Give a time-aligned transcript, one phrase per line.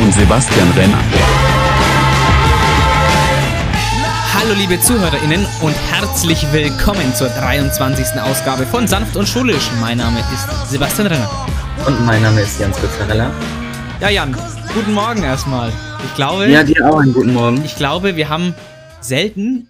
[0.00, 0.98] und Sebastian Renner.
[4.34, 8.20] Hallo liebe ZuhörerInnen und herzlich willkommen zur 23.
[8.20, 9.70] Ausgabe von Sanft und Schulisch.
[9.80, 11.30] Mein Name ist Sebastian Renner.
[11.86, 13.30] Und mein Name ist Jans Pizzarella.
[14.00, 14.36] Ja, Jan,
[14.74, 15.72] guten Morgen erstmal.
[16.06, 17.64] Ich glaube, Ja, dir auch einen guten Morgen.
[17.64, 18.54] ich glaube, wir haben
[19.00, 19.68] selten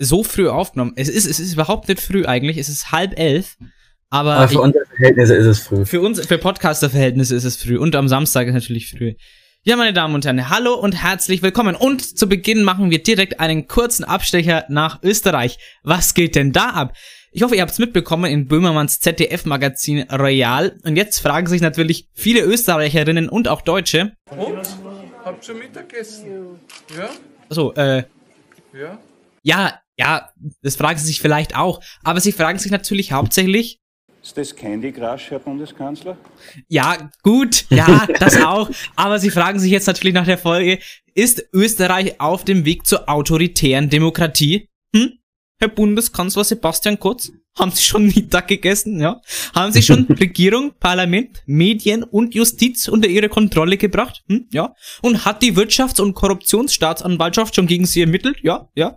[0.00, 0.92] so früh aufgenommen.
[0.96, 2.58] Es ist, es ist überhaupt nicht früh eigentlich.
[2.58, 3.56] Es ist halb elf.
[4.10, 5.84] Aber, Aber für ich, unsere Verhältnisse ist es früh.
[5.84, 7.78] für uns, für Podcaster-Verhältnisse ist es früh.
[7.78, 9.14] Und am Samstag ist natürlich früh.
[9.66, 11.74] Ja, meine Damen und Herren, hallo und herzlich willkommen.
[11.74, 15.56] Und zu Beginn machen wir direkt einen kurzen Abstecher nach Österreich.
[15.82, 16.92] Was geht denn da ab?
[17.32, 20.78] Ich hoffe, ihr habt's mitbekommen in Böhmermanns ZDF-Magazin Royal.
[20.84, 24.14] Und jetzt fragen sich natürlich viele Österreicherinnen und auch Deutsche.
[24.36, 24.68] Und?
[25.24, 26.26] Habt ihr Mittagessen?
[26.94, 27.08] Ja?
[27.48, 28.04] So, äh,
[28.74, 28.98] Ja?
[29.44, 30.28] ja, ja,
[30.60, 31.80] das fragen sie sich vielleicht auch.
[32.02, 33.80] Aber sie fragen sich natürlich hauptsächlich,
[34.24, 36.16] Ist das Candy Crush, Herr Bundeskanzler?
[36.68, 38.70] Ja, gut, ja, das auch.
[38.96, 40.78] Aber sie fragen sich jetzt natürlich nach der Folge,
[41.14, 44.70] ist Österreich auf dem Weg zur autoritären Demokratie?
[44.96, 45.18] Hm?
[45.60, 47.32] Herr Bundeskanzler Sebastian Kurz?
[47.54, 49.20] Haben Sie schon Mittag gegessen, ja?
[49.54, 54.22] Haben Sie schon Regierung, Parlament, Medien und Justiz unter Ihre Kontrolle gebracht?
[54.30, 54.48] Hm?
[54.50, 54.74] Ja?
[55.02, 58.38] Und hat die Wirtschafts- und Korruptionsstaatsanwaltschaft schon gegen Sie ermittelt?
[58.42, 58.70] Ja?
[58.74, 58.96] Ja?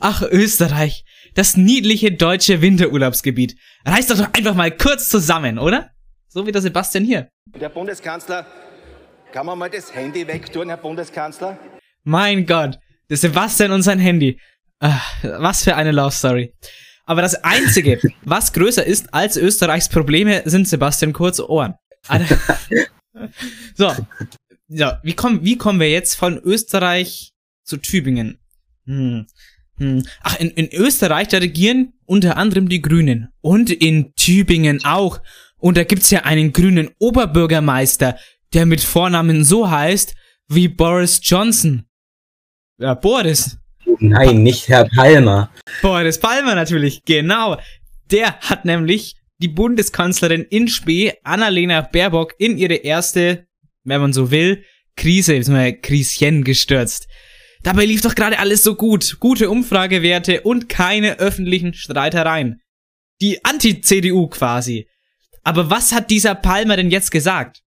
[0.00, 1.04] Ach, Österreich.
[1.34, 3.56] Das niedliche deutsche Winterurlaubsgebiet.
[3.86, 5.90] Reißt doch doch einfach mal kurz zusammen, oder?
[6.28, 7.28] So wie der Sebastian hier.
[7.58, 8.46] Herr Bundeskanzler,
[9.32, 11.58] kann man mal das Handy wegtun, Herr Bundeskanzler?
[12.04, 14.38] Mein Gott, der Sebastian und sein Handy.
[14.80, 16.54] Ah, was für eine Love Story.
[17.04, 21.74] Aber das Einzige, was größer ist als Österreichs Probleme, sind Sebastian Kurze Ohren.
[23.74, 23.94] So,
[24.68, 28.38] ja, wie kommen, wie kommen wir jetzt von Österreich zu Tübingen?
[28.86, 29.26] Hm.
[29.82, 30.04] Hm.
[30.22, 33.28] Ach, in, in Österreich, da regieren unter anderem die Grünen.
[33.40, 35.20] Und in Tübingen auch.
[35.58, 38.16] Und da gibt's ja einen grünen Oberbürgermeister,
[38.54, 40.14] der mit Vornamen so heißt
[40.48, 41.84] wie Boris Johnson.
[42.78, 43.58] Ja, Boris.
[43.98, 45.50] Nein, nicht Herr Palmer.
[45.80, 47.58] Boris Palmer natürlich, genau.
[48.10, 53.46] Der hat nämlich die Bundeskanzlerin in Spee, Annalena Baerbock, in ihre erste,
[53.84, 54.64] wenn man so will,
[54.96, 57.08] Krise, beziehungsweise Krischen gestürzt.
[57.62, 59.18] Dabei lief doch gerade alles so gut.
[59.20, 62.60] Gute Umfragewerte und keine öffentlichen Streitereien.
[63.20, 64.88] Die Anti-CDU quasi.
[65.44, 67.62] Aber was hat dieser Palmer denn jetzt gesagt?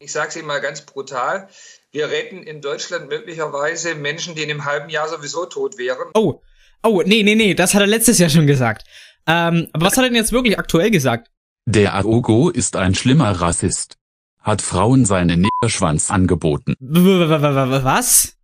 [0.00, 1.48] Ich sage es Ihnen mal ganz brutal.
[1.90, 6.10] Wir retten in Deutschland möglicherweise Menschen, die in einem halben Jahr sowieso tot wären.
[6.14, 6.40] Oh,
[6.82, 8.84] oh, nee, nee, nee, das hat er letztes Jahr schon gesagt.
[9.26, 11.30] Ähm, aber was hat er denn jetzt wirklich aktuell gesagt?
[11.66, 13.96] Der Aogo ist ein schlimmer Rassist.
[14.40, 16.74] Hat Frauen seinen Negerschwanz angeboten.
[16.80, 18.37] Was?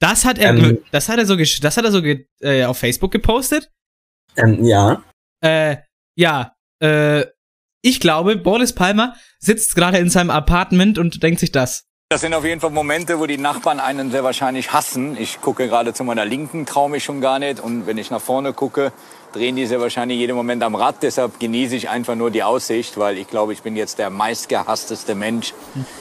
[0.00, 0.78] Das hat er, Ähm.
[0.90, 3.70] das hat er so, gesch- das hat er so ge äh, auf Facebook gepostet?
[4.36, 5.02] Ähm, ja.
[5.44, 5.76] Äh,
[6.16, 7.24] ja, äh,
[7.82, 11.84] ich glaube, Boris Palmer sitzt gerade in seinem Apartment und denkt sich das.
[12.10, 15.16] Das sind auf jeden Fall Momente, wo die Nachbarn einen sehr wahrscheinlich hassen.
[15.16, 17.60] Ich gucke gerade zu meiner Linken, traue mich schon gar nicht.
[17.60, 18.92] Und wenn ich nach vorne gucke,
[19.32, 20.96] drehen die sehr wahrscheinlich jeden Moment am Rad.
[21.02, 25.14] Deshalb genieße ich einfach nur die Aussicht, weil ich glaube, ich bin jetzt der meistgehassteste
[25.14, 25.54] Mensch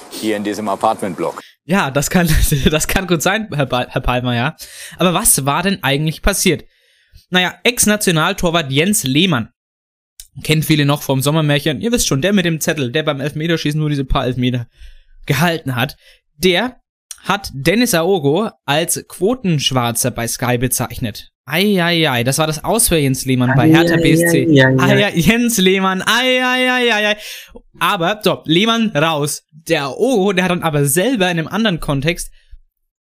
[0.10, 1.42] hier in diesem Apartmentblock.
[1.69, 2.28] Ja, das kann,
[2.72, 4.56] das kann gut sein, Herr, ba Herr Palmer, ja.
[4.97, 6.66] Aber was war denn eigentlich passiert?
[7.30, 9.50] Naja, Ex-Nationaltorwart Jens Lehmann.
[10.44, 11.80] Kennt viele noch vom Sommermärchen.
[11.80, 14.68] Ihr wisst schon, der mit dem Zettel, der beim Elfmeterschießen nur diese paar Elfmeter
[15.28, 15.96] gehalten hat.
[16.38, 16.78] Der
[17.24, 21.30] hat Dennis Aogo als Quotenschwarzer bei Sky bezeichnet.
[21.50, 24.48] Eieiei, das war das Aus für Jens Lehmann bei Hertha BSC.
[24.80, 25.14] Eieiei.
[25.16, 27.18] Jens Lehmann, eieiei.
[27.80, 29.44] Aber, so, Lehmann raus.
[29.52, 32.32] Der Aogo, der hat dann aber selber in einem anderen Kontext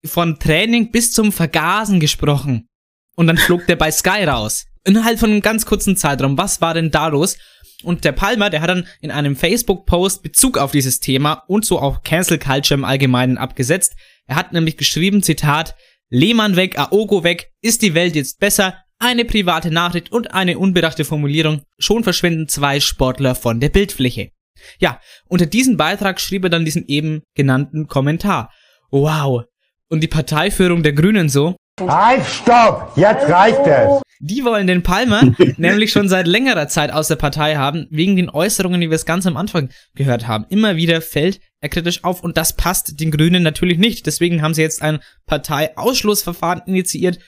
[0.04, 2.68] von Training bis zum Vergasen gesprochen.
[3.16, 4.66] Und dann flog der bei Sky raus.
[4.84, 6.36] Innerhalb von einem ganz kurzen Zeitraum.
[6.36, 7.38] Was war denn da los?
[7.82, 11.78] Und der Palmer, der hat dann in einem Facebook-Post Bezug auf dieses Thema und so
[11.78, 13.94] auch Cancel Culture im Allgemeinen abgesetzt.
[14.26, 15.74] Er hat nämlich geschrieben, Zitat,
[16.10, 18.76] Lehmann weg, Aogo weg, ist die Welt jetzt besser?
[18.98, 21.62] Eine private Nachricht und eine unbedachte Formulierung.
[21.78, 24.30] Schon verschwinden zwei Sportler von der Bildfläche.
[24.78, 28.52] Ja, unter diesem Beitrag schrieb er dann diesen eben genannten Kommentar.
[28.90, 29.44] Wow.
[29.88, 32.92] Und die Parteiführung der Grünen so, Halt, stopp!
[32.96, 34.04] Jetzt reicht es!
[34.20, 38.30] die wollen den Palmer nämlich schon seit längerer Zeit aus der Partei haben, wegen den
[38.30, 40.46] Äußerungen, die wir es ganz am Anfang gehört haben.
[40.48, 44.06] Immer wieder fällt kritisch auf und das passt den Grünen natürlich nicht.
[44.06, 47.18] Deswegen haben sie jetzt ein Parteiausschlussverfahren initiiert.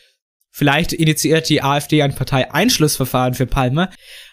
[0.50, 3.90] Vielleicht initiiert die AfD ein Parteieinschlussverfahren für Palmer.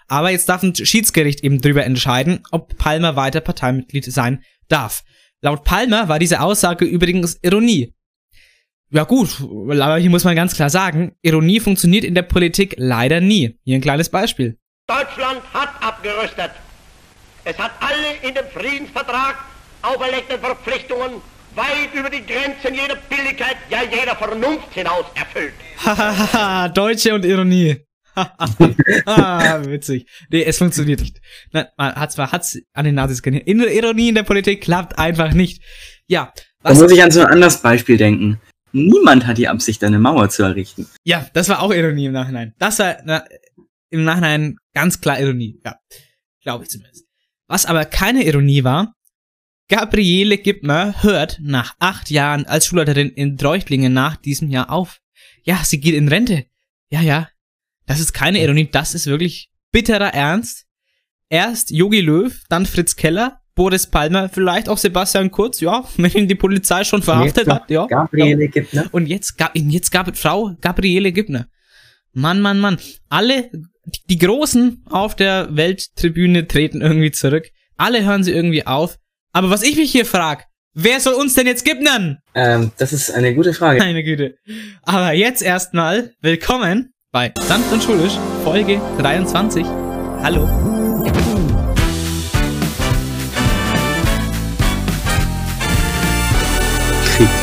[0.08, 5.04] Aber jetzt darf ein Schiedsgericht eben drüber entscheiden, ob Palmer weiter Parteimitglied sein darf.
[5.42, 7.94] Laut Palmer war diese Aussage übrigens Ironie.
[8.90, 13.20] Ja gut, aber hier muss man ganz klar sagen, Ironie funktioniert in der Politik leider
[13.22, 13.60] nie.
[13.64, 14.58] Hier ein kleines Beispiel.
[14.88, 16.52] Deutschland hat abgerüstet.
[17.44, 19.36] Es hat alle in dem Friedensvertrag
[19.84, 21.22] auferlegten Verpflichtungen
[21.56, 25.54] weit über die Grenzen jeder Billigkeit, ja jeder Vernunft hinaus erfüllt.
[25.78, 27.86] Hahaha, Deutsche und Ironie.
[29.06, 30.08] ah, witzig.
[30.30, 31.20] Nee, es funktioniert nicht.
[31.52, 33.48] Nein, man hat zwar hat's an den Nazis geniert.
[33.48, 35.64] Ironie in der Politik klappt einfach nicht.
[36.08, 36.32] Ja.
[36.62, 38.40] Da muss ich an so ein anderes Beispiel denken.
[38.72, 40.88] Niemand hat die Absicht, eine Mauer zu errichten.
[41.04, 42.54] Ja, das war auch Ironie im Nachhinein.
[42.60, 43.24] Das war na,
[43.90, 45.60] im Nachhinein ganz klar Ironie.
[45.66, 45.76] Ja,
[46.44, 47.06] glaube ich zumindest.
[47.48, 48.94] Was aber keine Ironie war,
[49.74, 55.00] Gabriele Gibner hört nach acht Jahren als Schulleiterin in Treuchtlingen nach diesem Jahr auf.
[55.46, 56.46] Ja, sie geht in Rente.
[56.92, 57.28] Ja, ja.
[57.88, 60.68] Das ist keine Ironie, das ist wirklich bitterer Ernst.
[61.28, 66.28] Erst Yogi Löw, dann Fritz Keller, Boris Palmer, vielleicht auch Sebastian Kurz, ja, wenn ihn
[66.28, 67.88] die Polizei schon verhaftet hat, ja.
[67.88, 68.86] Gabriele Gibner.
[68.92, 71.48] Und jetzt, jetzt gab Frau Gabriele Gibner.
[72.12, 72.78] Mann, Mann, Mann.
[73.10, 73.50] Alle,
[74.08, 77.50] die Großen auf der Welttribüne treten irgendwie zurück.
[77.76, 79.00] Alle hören sie irgendwie auf.
[79.36, 80.46] Aber was ich mich hier frag,
[80.76, 82.20] wer soll uns denn jetzt Gibnern?
[82.36, 83.80] Ähm, das ist eine gute Frage.
[83.80, 84.38] Meine Güte.
[84.84, 88.14] Aber jetzt erstmal willkommen bei Sanft und Schulisch,
[88.44, 89.66] Folge 23.
[90.22, 90.48] Hallo.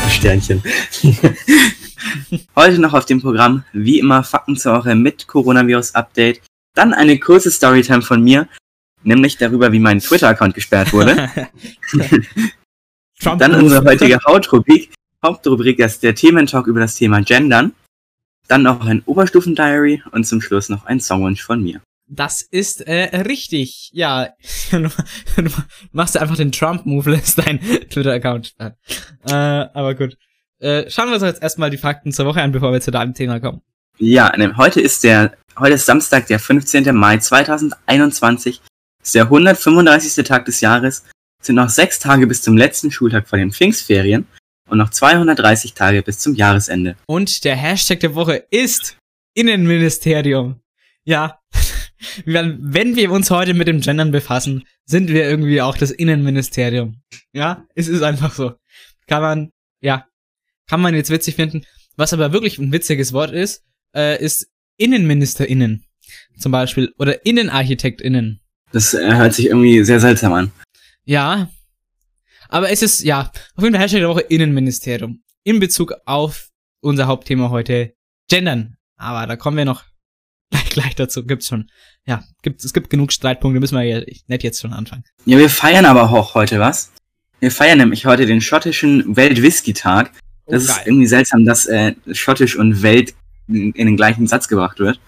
[0.09, 0.63] Sternchen.
[2.55, 6.39] Heute noch auf dem Programm, wie immer, Fakten zur Woche mit Coronavirus-Update.
[6.73, 8.47] Dann eine kurze Storytime von mir,
[9.03, 11.29] nämlich darüber, wie mein Twitter-Account gesperrt wurde.
[13.23, 14.91] Dann unsere heutige Hauptrubrik.
[15.23, 17.73] Hauptrubrik ist der Thementalk über das Thema Gendern.
[18.47, 21.81] Dann noch ein Oberstufen-Diary und zum Schluss noch ein Songwunsch von mir.
[22.07, 23.89] Das ist äh, richtig.
[23.93, 24.29] Ja,
[24.71, 24.89] du
[25.93, 28.55] machst einfach den Trump-Move, lässt dein Twitter-Account.
[28.59, 30.17] Äh, aber gut.
[30.59, 33.13] Äh, schauen wir uns jetzt erstmal die Fakten zur Woche an, bevor wir zu deinem
[33.13, 33.61] Thema kommen.
[33.97, 36.93] Ja, ne, heute ist der, heute ist Samstag, der 15.
[36.95, 38.61] Mai 2021.
[39.03, 40.23] Ist der 135.
[40.25, 41.05] Tag des Jahres.
[41.41, 44.27] Sind noch sechs Tage bis zum letzten Schultag vor den Pfingstferien
[44.69, 46.95] und noch 230 Tage bis zum Jahresende.
[47.07, 48.97] Und der Hashtag der Woche ist
[49.33, 50.61] Innenministerium.
[51.03, 51.39] Ja,
[52.25, 57.01] wenn wir uns heute mit dem Gendern befassen, sind wir irgendwie auch das Innenministerium.
[57.33, 58.53] Ja, es ist einfach so.
[59.07, 59.51] Kann man,
[59.81, 60.05] ja,
[60.67, 61.65] kann man jetzt witzig finden.
[61.97, 63.63] Was aber wirklich ein witziges Wort ist,
[63.95, 65.85] äh, ist InnenministerInnen.
[66.37, 66.93] Zum Beispiel.
[66.97, 68.40] Oder InnenarchitektInnen.
[68.71, 70.51] Das äh, hört sich irgendwie sehr seltsam an.
[71.05, 71.49] Ja.
[72.49, 75.23] Aber es ist, ja, auf jeden Fall Hashtag der Woche Innenministerium.
[75.43, 76.49] In Bezug auf
[76.81, 77.93] unser Hauptthema heute,
[78.29, 78.75] Gendern.
[78.97, 79.83] Aber da kommen wir noch
[80.51, 81.25] gleich, gleich dazu.
[81.25, 81.69] Gibt's schon.
[82.05, 85.03] Ja, gibt, es gibt genug Streitpunkte, müssen wir ja nicht jetzt schon anfangen.
[85.25, 86.91] Ja, wir feiern aber auch heute was.
[87.39, 90.11] Wir feiern nämlich heute den schottischen Welt-Whisky-Tag.
[90.45, 93.15] Das oh, ist irgendwie seltsam, dass äh, schottisch und Welt
[93.47, 94.99] in, in den gleichen Satz gebracht wird.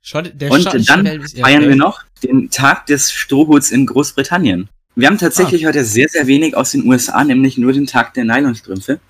[0.00, 4.68] Schott, und dann feiern wir noch den Tag des Strohhuts in Großbritannien.
[4.94, 5.68] Wir haben tatsächlich ah.
[5.68, 9.00] heute sehr, sehr wenig aus den USA, nämlich nur den Tag der Nylonstrümpfe.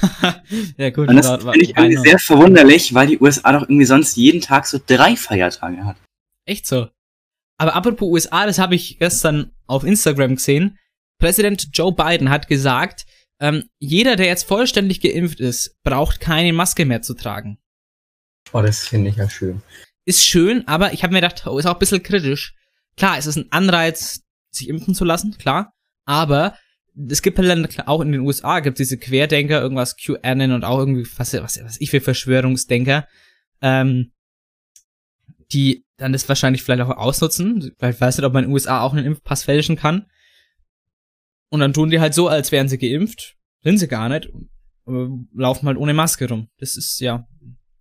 [0.76, 1.08] ja, gut.
[1.08, 4.66] Und das finde ich irgendwie sehr verwunderlich, weil die USA doch irgendwie sonst jeden Tag
[4.66, 5.96] so drei Feiertage hat.
[6.46, 6.88] Echt so.
[7.58, 10.78] Aber apropos USA, das habe ich gestern auf Instagram gesehen.
[11.18, 13.06] Präsident Joe Biden hat gesagt,
[13.40, 17.58] ähm, jeder, der jetzt vollständig geimpft ist, braucht keine Maske mehr zu tragen.
[18.52, 19.62] Oh, das finde ich ja schön.
[20.04, 22.54] Ist schön, aber ich habe mir gedacht, oh, ist auch ein bisschen kritisch.
[22.96, 25.72] Klar, es ist ein Anreiz, sich impfen zu lassen, klar.
[26.04, 26.56] Aber
[27.10, 31.06] es gibt halt auch in den USA gibt diese Querdenker, irgendwas QAnon und auch irgendwie,
[31.16, 33.08] was, was, was ich für Verschwörungsdenker,
[33.60, 34.12] ähm,
[35.52, 38.54] die dann das wahrscheinlich vielleicht auch ausnutzen, weil ich weiß nicht, ob man in den
[38.54, 40.06] USA auch einen Impfpass fälschen kann.
[41.50, 44.28] Und dann tun die halt so, als wären sie geimpft, sind sie gar nicht,
[44.86, 46.48] laufen halt ohne Maske rum.
[46.58, 47.26] Das ist ja,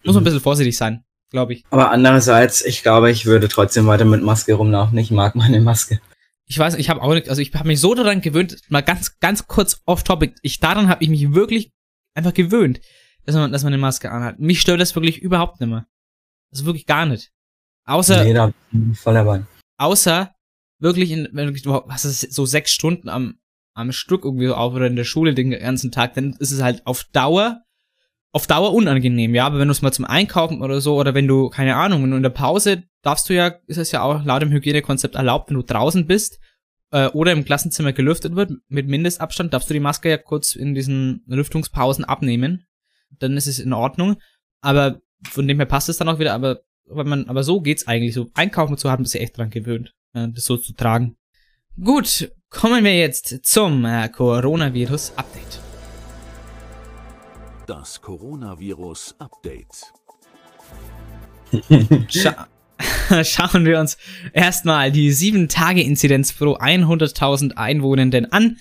[0.03, 1.03] muss man ein bisschen vorsichtig sein,
[1.33, 1.65] glaube ich.
[1.69, 4.97] Aber andererseits, ich glaube, ich würde trotzdem weiter mit Maske rumlaufen.
[4.97, 5.99] Ich mag meine Maske
[6.45, 9.19] ich weiß, ich habe auch nicht, also ich habe mich so daran gewöhnt, mal ganz,
[9.19, 11.71] ganz kurz off topic, ich daran habe ich mich wirklich
[12.13, 12.81] einfach gewöhnt,
[13.25, 14.39] dass man, dass man eine Maske anhat.
[14.39, 15.87] Mich stört das wirklich überhaupt nicht mehr.
[16.51, 17.31] Also wirklich gar nicht.
[17.85, 18.53] Außer, nee, da
[18.93, 19.43] voll dabei.
[19.77, 20.33] außer
[20.79, 23.39] wirklich in, wenn du hast es so sechs Stunden am,
[23.73, 26.85] am Stück irgendwie auf oder in der Schule den ganzen Tag, dann ist es halt
[26.85, 27.62] auf Dauer
[28.33, 31.27] auf Dauer unangenehm, ja, aber wenn du es mal zum Einkaufen oder so, oder wenn
[31.27, 34.25] du, keine Ahnung, wenn du in der Pause darfst du ja, ist es ja auch
[34.25, 36.39] laut dem Hygienekonzept erlaubt, wenn du draußen bist
[36.91, 40.73] äh, oder im Klassenzimmer gelüftet wird, mit Mindestabstand, darfst du die Maske ja kurz in
[40.73, 42.65] diesen Lüftungspausen abnehmen.
[43.19, 44.17] Dann ist es in Ordnung.
[44.61, 47.87] Aber von dem her passt es dann auch wieder, aber wenn man, aber so geht's
[47.87, 48.13] eigentlich.
[48.13, 51.17] So einkaufen zu haben, bist du echt dran gewöhnt, äh, das so zu tragen.
[51.81, 55.62] Gut, kommen wir jetzt zum äh, Coronavirus-Update.
[57.65, 59.93] Das Coronavirus Update.
[62.09, 62.49] Scha
[63.23, 63.97] schauen wir uns
[64.33, 68.57] erstmal die 7-Tage-Inzidenz pro 100.000 Einwohnenden an,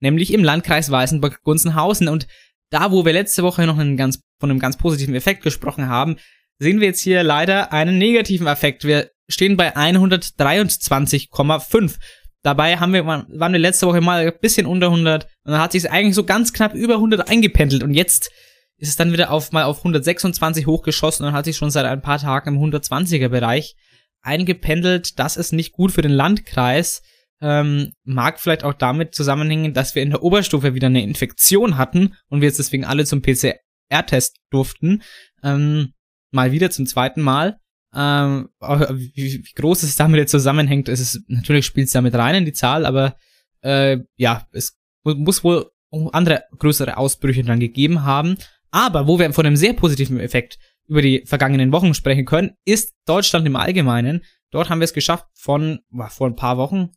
[0.00, 2.08] nämlich im Landkreis Weißenburg-Gunzenhausen.
[2.08, 2.26] Und
[2.70, 6.16] da, wo wir letzte Woche noch einen ganz, von einem ganz positiven Effekt gesprochen haben,
[6.58, 8.84] sehen wir jetzt hier leider einen negativen Effekt.
[8.84, 11.98] Wir stehen bei 123,5.
[12.42, 15.72] Dabei haben wir, waren wir letzte Woche mal ein bisschen unter 100 und dann hat
[15.72, 18.30] sich es eigentlich so ganz knapp über 100 eingependelt und jetzt
[18.78, 22.00] ist es dann wieder auf mal auf 126 hochgeschossen und hat sich schon seit ein
[22.00, 23.74] paar Tagen im 120er Bereich
[24.22, 25.18] eingependelt.
[25.18, 27.02] Das ist nicht gut für den Landkreis.
[27.40, 32.14] Ähm, mag vielleicht auch damit zusammenhängen, dass wir in der Oberstufe wieder eine Infektion hatten
[32.28, 35.02] und wir jetzt deswegen alle zum PCR-Test durften.
[35.42, 35.92] Ähm,
[36.30, 37.58] mal wieder zum zweiten Mal.
[37.94, 42.34] Ähm, wie, wie groß es damit jetzt zusammenhängt, ist es, natürlich spielt es damit rein
[42.34, 43.16] in die Zahl, aber
[43.62, 48.36] äh, ja, es muss wohl andere größere Ausbrüche dann gegeben haben.
[48.70, 52.94] Aber wo wir von einem sehr positiven Effekt über die vergangenen Wochen sprechen können, ist
[53.06, 54.22] Deutschland im Allgemeinen.
[54.50, 56.90] Dort haben wir es geschafft von vor ein paar Wochen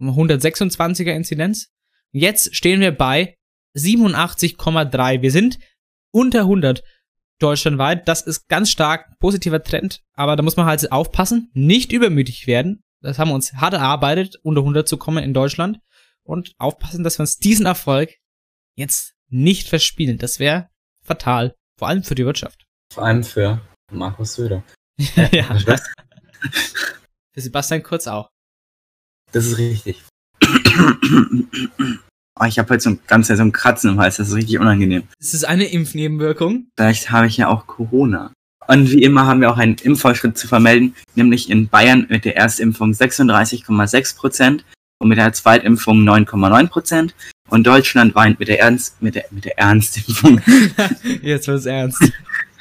[0.00, 1.70] 126er Inzidenz.
[2.12, 3.36] Jetzt stehen wir bei
[3.76, 5.22] 87,3.
[5.22, 5.58] Wir sind
[6.10, 6.82] unter 100
[7.38, 8.08] deutschlandweit.
[8.08, 12.82] Das ist ganz stark positiver Trend, aber da muss man halt aufpassen, nicht übermütig werden.
[13.00, 15.80] Das haben wir uns hart erarbeitet, unter 100 zu kommen in Deutschland
[16.24, 18.16] und aufpassen, dass wir uns diesen Erfolg
[18.76, 20.18] jetzt nicht verspielen.
[20.18, 20.68] Das wäre
[21.04, 21.54] fatal.
[21.78, 22.66] Vor allem für die Wirtschaft.
[22.92, 23.60] Vor allem für
[23.92, 24.64] Markus Söder.
[25.32, 25.56] ja.
[27.32, 28.30] für Sebastian Kurz auch.
[29.32, 30.02] Das ist richtig.
[32.40, 34.58] oh, ich habe heute so ein ganz so ein Kratzen im Hals, das ist richtig
[34.58, 35.04] unangenehm.
[35.18, 36.66] Ist das eine Impfnebenwirkung?
[36.76, 38.32] Vielleicht habe ich ja auch Corona.
[38.66, 42.36] Und wie immer haben wir auch einen Impffortschritt zu vermelden, nämlich in Bayern mit der
[42.36, 44.64] Erstimpfung 36,6 Prozent
[44.98, 47.14] und mit der Zweitimpfung 9,9 Prozent
[47.48, 50.40] und Deutschland weint mit der Ernst, mit der, mit der Ernstimpfung.
[51.22, 52.12] Jetzt wird's ernst.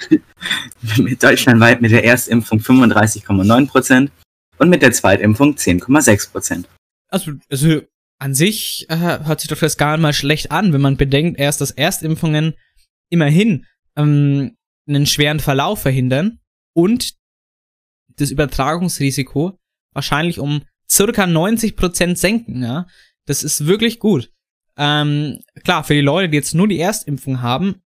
[0.98, 4.12] mit Deutschland weit mit der Erstimpfung 35,9 Prozent
[4.60, 6.70] und mit der Zweitimpfung 10,6 Prozent.
[7.10, 7.82] Also, also
[8.20, 11.40] an sich äh, hört sich doch das gar nicht mal schlecht an, wenn man bedenkt,
[11.40, 12.56] erst, dass Erstimpfungen
[13.10, 14.58] immerhin ähm,
[14.88, 16.40] einen schweren Verlauf verhindern
[16.74, 17.14] und
[18.16, 19.60] das Übertragungsrisiko
[19.94, 22.88] wahrscheinlich um circa 90 Prozent senken, ja.
[23.26, 24.32] Das ist wirklich gut.
[24.78, 27.82] Ähm, klar, für die Leute, die jetzt nur die Erstimpfung haben,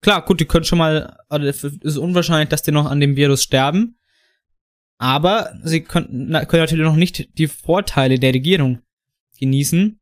[0.00, 3.16] klar, gut, die können schon mal, also es ist unwahrscheinlich, dass die noch an dem
[3.16, 3.98] Virus sterben.
[4.98, 8.80] Aber sie können, können natürlich noch nicht die Vorteile der Regierung
[9.38, 10.00] genießen,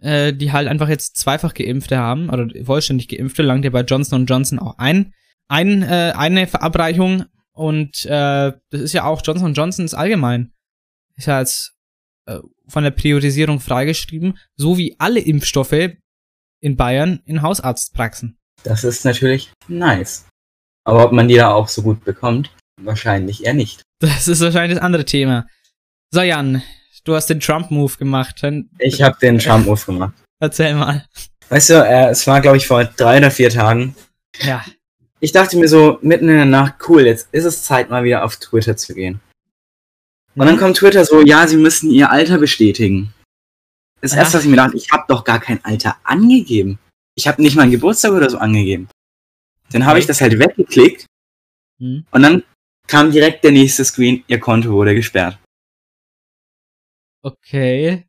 [0.00, 4.26] äh, die halt einfach jetzt zweifach Geimpfte haben, oder vollständig Geimpfte, langt ja bei Johnson
[4.26, 5.12] Johnson auch ein,
[5.48, 10.52] ein äh, eine Verabreichung und äh, das ist ja auch Johnson Johnson ist allgemein.
[11.16, 11.74] Ist ja als
[12.26, 15.96] äh, von der Priorisierung freigeschrieben, so wie alle Impfstoffe
[16.60, 18.38] in Bayern in Hausarztpraxen.
[18.64, 20.26] Das ist natürlich nice.
[20.84, 23.82] Aber ob man die da auch so gut bekommt, wahrscheinlich eher nicht.
[24.00, 25.46] Das ist wahrscheinlich das andere Thema.
[26.10, 26.62] So, Jan,
[27.04, 28.42] du hast den Trump-Move gemacht.
[28.78, 30.14] Ich habe den Trump-Move gemacht.
[30.40, 31.06] Erzähl mal.
[31.48, 33.94] Weißt du, äh, es war, glaube ich, vor drei oder vier Tagen.
[34.40, 34.64] Ja.
[35.20, 38.24] Ich dachte mir so, mitten in der Nacht, cool, jetzt ist es Zeit, mal wieder
[38.24, 39.20] auf Twitter zu gehen.
[40.34, 43.12] Und dann kommt Twitter so, ja, sie müssen ihr Alter bestätigen.
[44.00, 46.78] Das erste, was ich mir dachte, ich habe doch gar kein Alter angegeben.
[47.14, 48.88] Ich habe nicht mal einen Geburtstag oder so angegeben.
[49.70, 51.06] Dann habe ich das halt weggeklickt
[51.78, 52.04] hm.
[52.10, 52.42] und dann
[52.88, 55.38] kam direkt der nächste Screen, ihr Konto wurde gesperrt.
[57.22, 58.04] Okay.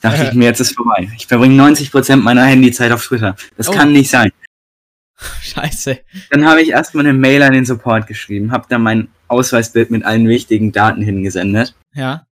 [0.00, 0.28] Dachte äh.
[0.28, 1.10] ich mir, jetzt ist vorbei.
[1.16, 3.36] Ich verbringe 90% meiner Handyzeit auf Twitter.
[3.56, 3.72] Das oh.
[3.72, 4.32] kann nicht sein.
[5.42, 5.98] Scheiße.
[6.30, 10.04] Dann habe ich erstmal eine Mail an den Support geschrieben, habe da mein Ausweisbild mit
[10.04, 11.74] allen wichtigen Daten hingesendet.
[11.94, 12.26] Ja.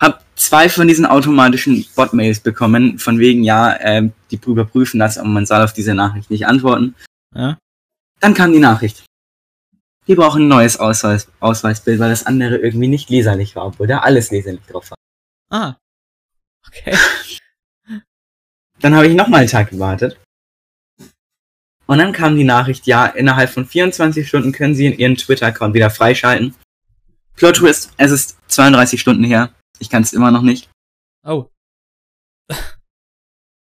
[0.00, 5.28] Hab zwei von diesen automatischen Bot-Mails bekommen, von wegen, ja, äh, die überprüfen das, aber
[5.28, 6.94] man soll auf diese Nachricht nicht antworten.
[7.34, 7.58] Ja.
[8.20, 9.04] Dann kam die Nachricht.
[10.06, 13.98] Die brauchen ein neues Ausweis Ausweisbild, weil das andere irgendwie nicht leserlich war, obwohl da
[13.98, 14.96] alles leserlich drauf war.
[15.50, 15.76] Ah.
[16.66, 16.96] Okay.
[18.80, 20.18] Dann habe ich nochmal einen Tag gewartet.
[21.86, 25.90] Und dann kam die Nachricht, ja, innerhalb von 24 Stunden können Sie Ihren Twitter-Account wieder
[25.90, 26.54] freischalten.
[27.34, 29.52] Plot Twist, es ist 32 Stunden her.
[29.80, 30.70] Ich kann es immer noch nicht.
[31.26, 31.50] Oh.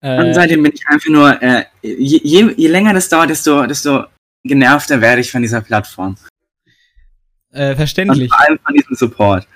[0.02, 3.66] äh, Und seitdem bin ich einfach nur, äh, je, je, je länger das dauert, desto,
[3.66, 4.06] desto
[4.44, 6.16] genervter werde ich von dieser Plattform.
[7.52, 8.30] Äh, verständlich.
[8.30, 9.48] Und vor allem von diesem Support.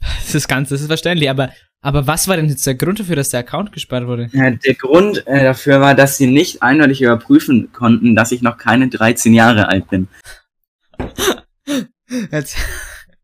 [0.20, 1.50] Das ist ganz, das ist verständlich, aber
[1.82, 4.28] aber was war denn jetzt der Grund dafür, dass der Account gesperrt wurde?
[4.32, 8.58] Ja, der Grund äh, dafür war, dass sie nicht eindeutig überprüfen konnten, dass ich noch
[8.58, 10.08] keine 13 Jahre alt bin.
[12.30, 12.56] jetzt,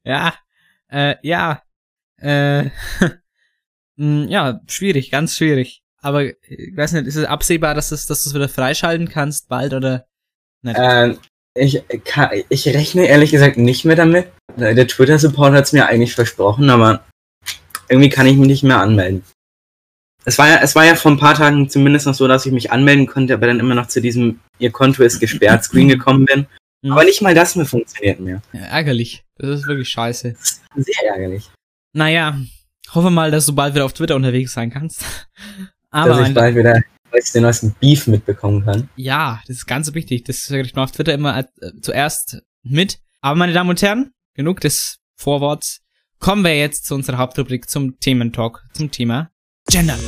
[0.04, 0.33] ja,
[0.88, 1.62] äh, ja,
[2.16, 2.71] äh,
[3.99, 5.83] hm, ja, schwierig, ganz schwierig.
[6.00, 9.49] Aber ich weiß nicht, ist es absehbar, dass, es, dass du es wieder freischalten kannst
[9.49, 10.06] bald oder
[10.62, 10.78] nicht?
[10.78, 11.14] Äh,
[11.56, 14.28] Ich, kann, ich rechne ehrlich gesagt nicht mehr damit.
[14.56, 17.04] Der Twitter-Support hat es mir eigentlich versprochen, aber
[17.88, 19.25] irgendwie kann ich mich nicht mehr anmelden.
[20.25, 22.52] Es war ja, es war ja vor ein paar Tagen zumindest noch so, dass ich
[22.52, 26.25] mich anmelden konnte, aber dann immer noch zu diesem Ihr Konto ist gesperrt Screen gekommen
[26.25, 26.46] bin.
[26.82, 26.92] Mhm.
[26.92, 28.42] Aber nicht mal das mehr funktioniert mehr.
[28.52, 29.25] Ja, ärgerlich.
[29.36, 30.34] Das ist wirklich scheiße.
[30.75, 31.50] Sehr ärgerlich.
[31.92, 32.38] Naja,
[32.92, 35.04] hoffe mal, dass du bald wieder auf Twitter unterwegs sein kannst.
[35.90, 36.82] Aber dass ich bald wieder
[37.35, 38.88] den neuesten Beef mitbekommen kann.
[38.96, 40.25] Ja, das ist ganz wichtig.
[40.25, 41.44] Das sage ich mal auf Twitter immer äh,
[41.80, 43.00] zuerst mit.
[43.20, 45.80] Aber meine Damen und Herren, genug des Vorworts.
[46.18, 49.30] Kommen wir jetzt zu unserer Hauptrubrik zum Thementalk, zum Thema
[49.68, 49.99] Gender.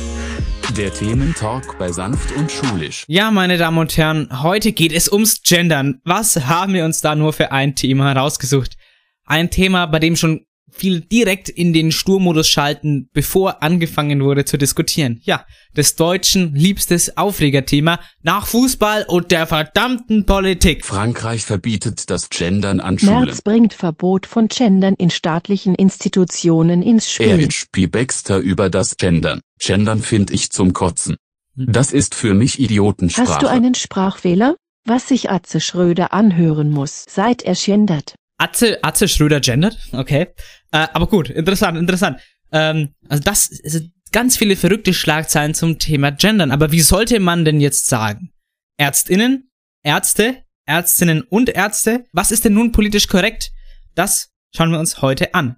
[0.77, 3.05] Der Thementalk bei Sanft und Schulisch.
[3.07, 5.99] Ja, meine Damen und Herren, heute geht es ums Gendern.
[6.05, 8.77] Was haben wir uns da nur für ein Thema rausgesucht?
[9.25, 14.57] Ein Thema, bei dem schon viel direkt in den Sturmodus schalten, bevor angefangen wurde zu
[14.57, 15.19] diskutieren.
[15.23, 15.45] Ja,
[15.75, 20.85] des Deutschen liebstes Aufregerthema nach Fußball und der verdammten Politik.
[20.85, 23.25] Frankreich verbietet das Gendern an Schulen.
[23.25, 27.45] Merz bringt Verbot von Gendern in staatlichen Institutionen ins Spiel.
[27.45, 29.41] RHP Baxter über das Gendern.
[29.59, 31.17] Gendern finde ich zum Kotzen.
[31.55, 31.71] Hm.
[31.71, 33.29] Das ist für mich Idiotensprache.
[33.29, 34.55] Hast du einen Sprachfehler?
[34.85, 38.15] Was sich Atze Schröder anhören muss, seit er gendert.
[38.39, 40.27] Atze, Atze Schröder gendert, okay.
[40.71, 42.19] Äh, aber gut, interessant, interessant.
[42.51, 46.51] Ähm, also das sind ganz viele verrückte Schlagzeilen zum Thema Gendern.
[46.51, 48.31] Aber wie sollte man denn jetzt sagen?
[48.77, 49.49] Ärztinnen,
[49.83, 52.05] Ärzte, Ärztinnen und Ärzte?
[52.11, 53.51] Was ist denn nun politisch korrekt?
[53.95, 55.57] Das schauen wir uns heute an.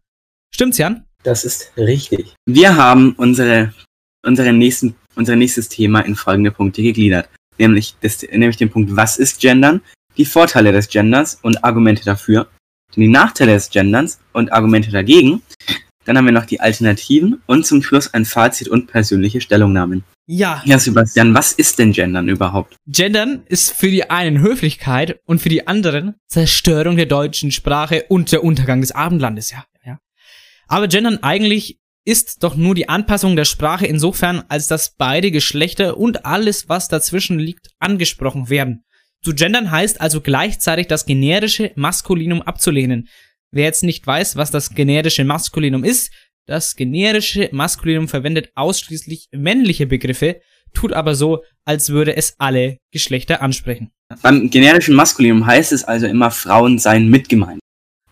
[0.53, 1.05] Stimmt's, Jan?
[1.23, 2.35] Das ist richtig.
[2.45, 3.73] Wir haben unsere,
[4.25, 7.29] unsere nächsten, unser nächstes Thema in folgende Punkte gegliedert.
[7.57, 9.81] Nämlich, das, nämlich den Punkt, was ist Gendern?
[10.17, 12.49] Die Vorteile des Genders und Argumente dafür
[12.99, 15.41] die Nachteile des Genderns und Argumente dagegen.
[16.05, 20.03] Dann haben wir noch die Alternativen und zum Schluss ein Fazit und persönliche Stellungnahmen.
[20.25, 20.61] Ja.
[20.65, 22.75] Ja, Sebastian, was ist denn Gendern überhaupt?
[22.87, 28.31] Gendern ist für die einen Höflichkeit und für die anderen Zerstörung der deutschen Sprache und
[28.31, 29.63] der Untergang des Abendlandes, ja.
[29.85, 29.99] ja.
[30.67, 35.97] Aber Gendern eigentlich ist doch nur die Anpassung der Sprache insofern, als dass beide Geschlechter
[35.97, 38.83] und alles, was dazwischen liegt, angesprochen werden.
[39.23, 43.07] Zu gendern heißt also gleichzeitig das generische Maskulinum abzulehnen.
[43.51, 46.11] Wer jetzt nicht weiß, was das generische Maskulinum ist,
[46.47, 50.41] das generische Maskulinum verwendet ausschließlich männliche Begriffe,
[50.73, 53.91] tut aber so, als würde es alle Geschlechter ansprechen.
[54.23, 57.59] Beim generischen Maskulinum heißt es also immer Frauen seien mitgemeint.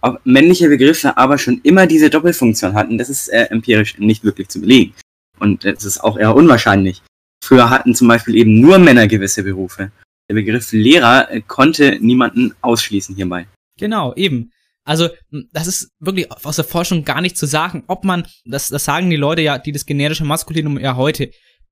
[0.02, 4.48] Ob männliche Begriffe aber schon immer diese Doppelfunktion hatten, das ist äh, empirisch nicht wirklich
[4.50, 4.94] zu belegen.
[5.40, 7.02] Und das ist auch eher unwahrscheinlich.
[7.44, 9.92] Früher hatten zum Beispiel eben nur Männer gewisse Berufe
[10.30, 13.48] der Begriff Lehrer äh, konnte niemanden ausschließen hierbei.
[13.78, 14.52] Genau, eben.
[14.84, 15.10] Also,
[15.52, 19.10] das ist wirklich aus der Forschung gar nicht zu sagen, ob man, das, das sagen
[19.10, 21.32] die Leute ja, die das generische Maskulinum ja heute,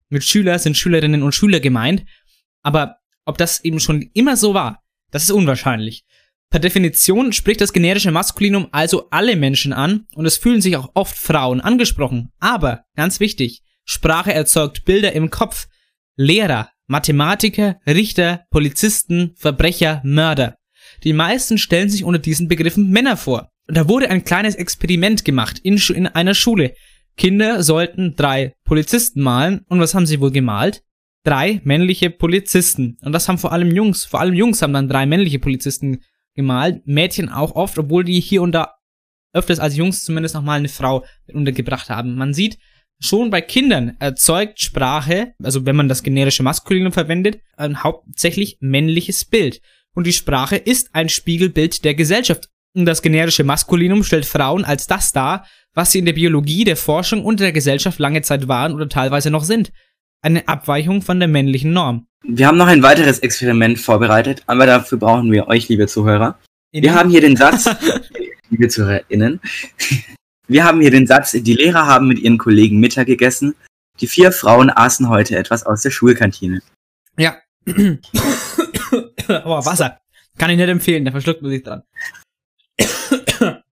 [0.10, 2.06] mit Schüler sind Schülerinnen und Schüler gemeint,
[2.64, 6.04] aber ob das eben schon immer so war, das ist unwahrscheinlich.
[6.50, 10.92] Per Definition spricht das generische Maskulinum also alle Menschen an und es fühlen sich auch
[10.94, 12.30] oft Frauen angesprochen.
[12.40, 15.68] Aber, ganz wichtig, Sprache erzeugt Bilder im Kopf.
[16.16, 20.56] Lehrer, Mathematiker, Richter, Polizisten, Verbrecher, Mörder.
[21.04, 23.50] Die meisten stellen sich unter diesen Begriffen Männer vor.
[23.68, 26.74] Und da wurde ein kleines Experiment gemacht in, in einer Schule.
[27.18, 29.62] Kinder sollten drei Polizisten malen.
[29.68, 30.84] Und was haben sie wohl gemalt?
[31.24, 32.98] Drei männliche Polizisten.
[33.02, 36.00] Und das haben vor allem Jungs, vor allem Jungs haben dann drei männliche Polizisten
[36.36, 36.86] gemalt.
[36.86, 38.76] Mädchen auch oft, obwohl die hier und da
[39.34, 42.16] öfters als Jungs zumindest nochmal eine Frau untergebracht haben.
[42.16, 42.58] Man sieht,
[43.00, 49.24] Schon bei Kindern erzeugt Sprache, also wenn man das generische Maskulinum verwendet, ein hauptsächlich männliches
[49.26, 49.62] Bild.
[49.94, 52.50] Und die Sprache ist ein Spiegelbild der Gesellschaft.
[52.76, 56.76] Und das generische Maskulinum stellt Frauen als das dar, was sie in der Biologie, der
[56.76, 59.72] Forschung und der Gesellschaft lange Zeit waren oder teilweise noch sind.
[60.24, 62.08] Eine Abweichung von der männlichen Norm.
[62.24, 66.40] Wir haben noch ein weiteres Experiment vorbereitet, aber dafür brauchen wir euch, liebe Zuhörer.
[66.72, 67.70] Wir haben hier den Satz,
[68.50, 69.40] liebe ZuhörerInnen,
[70.48, 73.56] wir haben hier den Satz, die Lehrer haben mit ihren Kollegen Mittag gegessen.
[74.00, 76.62] Die vier Frauen aßen heute etwas aus der Schulkantine.
[77.18, 77.38] Ja.
[79.28, 80.00] Aber Wasser.
[80.38, 81.84] Kann ich nicht empfehlen, da verschluckt man sich dran.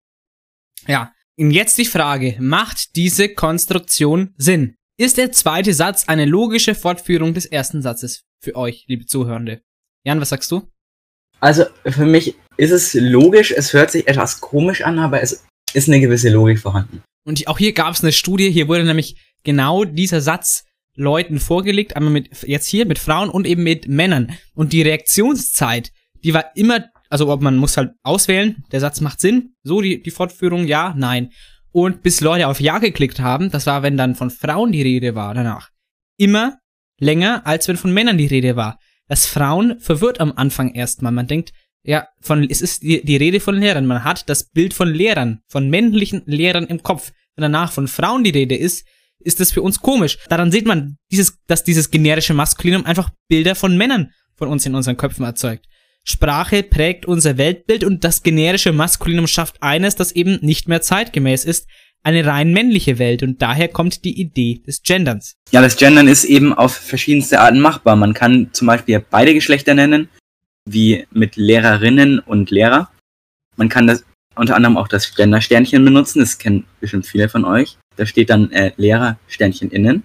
[0.88, 1.14] ja.
[1.38, 4.76] Und jetzt die Frage, macht diese Konstruktion Sinn?
[4.98, 9.62] Ist der zweite Satz eine logische Fortführung des ersten Satzes für euch, liebe Zuhörende?
[10.06, 10.72] Jan, was sagst du?
[11.42, 15.88] Also, für mich ist es logisch, es hört sich etwas komisch an, aber es ist
[15.88, 17.02] eine gewisse Logik vorhanden.
[17.26, 21.96] Und auch hier gab es eine Studie, hier wurde nämlich genau dieser Satz Leuten vorgelegt,
[21.96, 24.32] einmal mit, jetzt hier mit Frauen und eben mit Männern.
[24.54, 25.92] Und die Reaktionszeit,
[26.24, 30.02] die war immer, also ob man muss halt auswählen, der Satz macht Sinn, so die,
[30.02, 31.32] die Fortführung, ja, nein.
[31.72, 35.16] Und bis Leute auf Ja geklickt haben, das war, wenn dann von Frauen die Rede
[35.16, 35.72] war danach,
[36.18, 36.60] immer
[37.00, 38.80] länger, als wenn von Männern die Rede war.
[39.08, 41.12] Das Frauen verwirrt am Anfang erstmal.
[41.12, 41.52] Man denkt,
[41.86, 43.86] ja, von, es ist die, die Rede von Lehrern.
[43.86, 47.12] Man hat das Bild von Lehrern, von männlichen Lehrern im Kopf.
[47.36, 48.86] Wenn danach von Frauen die Rede ist,
[49.20, 50.18] ist das für uns komisch.
[50.30, 54.76] Daran sieht man, dieses, dass dieses generische Maskulinum einfach Bilder von Männern von uns in
[54.76, 55.66] unseren Köpfen erzeugt.
[56.04, 61.46] Sprache prägt unser Weltbild und das generische Maskulinum schafft eines, das eben nicht mehr zeitgemäß
[61.46, 61.68] ist,
[62.04, 65.38] eine rein männliche Welt und daher kommt die Idee des Genderns.
[65.52, 67.96] Ja, das Gendern ist eben auf verschiedenste Arten machbar.
[67.96, 70.10] Man kann zum Beispiel beide Geschlechter nennen,
[70.68, 72.90] wie mit Lehrerinnen und Lehrer.
[73.56, 74.04] Man kann das
[74.36, 77.78] unter anderem auch das Gender-Sternchen benutzen, das kennen bestimmt viele von euch.
[77.96, 80.04] Da steht dann äh, Lehrer-Sternchen innen.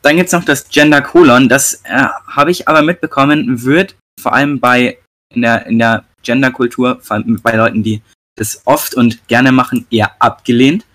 [0.00, 4.98] Dann gibt's noch das Gender-Kolon, das äh, habe ich aber mitbekommen, wird vor allem bei
[5.34, 8.02] in der, in der Gender-Kultur, vor allem bei Leuten, die
[8.36, 10.86] das oft und gerne machen, eher abgelehnt,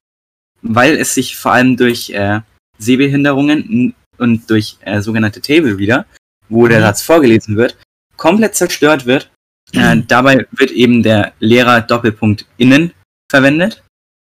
[0.61, 2.41] weil es sich vor allem durch äh,
[2.77, 6.05] Sehbehinderungen und durch äh, sogenannte Table Reader,
[6.49, 6.83] wo der mhm.
[6.83, 7.77] Satz vorgelesen wird,
[8.19, 9.32] komplett zerstört wird.
[9.73, 10.08] Äh, mhm.
[10.08, 12.91] dabei wird eben der Lehrer Doppelpunkt innen
[13.29, 13.84] verwendet.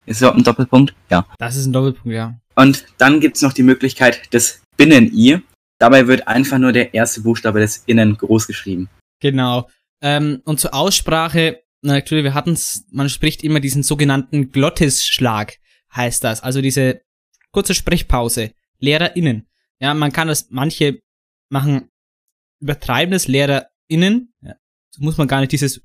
[0.05, 0.93] Ist überhaupt ein Doppelpunkt?
[1.09, 1.25] Ja.
[1.37, 2.39] Das ist ein Doppelpunkt, ja.
[2.55, 5.41] Und dann gibt's noch die Möglichkeit des Binnen-I.
[5.79, 8.89] Dabei wird einfach nur der erste Buchstabe des Innen groß geschrieben.
[9.21, 9.69] Genau.
[10.01, 15.57] Ähm, und zur Aussprache, natürlich, wir hatten's, man spricht immer diesen sogenannten Glottisschlag,
[15.95, 16.41] heißt das.
[16.41, 17.01] Also diese
[17.51, 18.51] kurze Sprechpause.
[18.79, 19.47] LehrerInnen.
[19.79, 20.99] Ja, man kann das, manche
[21.49, 21.89] machen
[22.61, 23.27] übertreibendes
[23.89, 24.33] LehrerInnen.
[24.41, 24.55] Ja,
[24.91, 25.81] so muss man gar nicht dieses,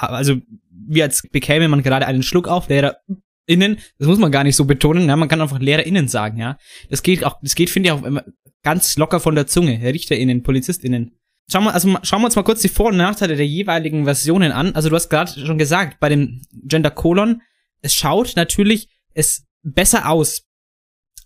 [0.00, 0.36] also
[0.70, 4.64] wie als bekäme man gerade einen Schluck auf, LehrerInnen, das muss man gar nicht so
[4.64, 6.58] betonen, ja, man kann einfach LehrerInnen sagen, ja.
[6.90, 8.24] Das geht auch, das geht, finde ich, auch immer
[8.62, 9.80] ganz locker von der Zunge.
[9.80, 11.12] RichterInnen, PolizistInnen.
[11.50, 14.52] Schauen wir, also schauen wir uns mal kurz die Vor- und Nachteile der jeweiligen Versionen
[14.52, 14.74] an.
[14.74, 17.40] Also du hast gerade schon gesagt, bei dem Gender Colon,
[17.80, 20.42] es schaut natürlich es besser aus,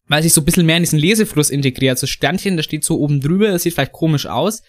[0.06, 1.92] weil sich so ein bisschen mehr in diesen Lesefluss integriert.
[1.92, 4.62] Also Sternchen, das steht so oben drüber, das sieht vielleicht komisch aus.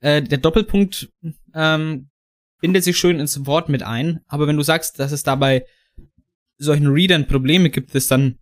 [0.00, 1.10] Äh, der Doppelpunkt
[1.54, 2.10] ähm,
[2.60, 4.20] bindet sich schön ins Wort mit ein.
[4.26, 5.64] Aber wenn du sagst, dass es dabei
[6.56, 8.38] solchen Readern Probleme gibt, es dann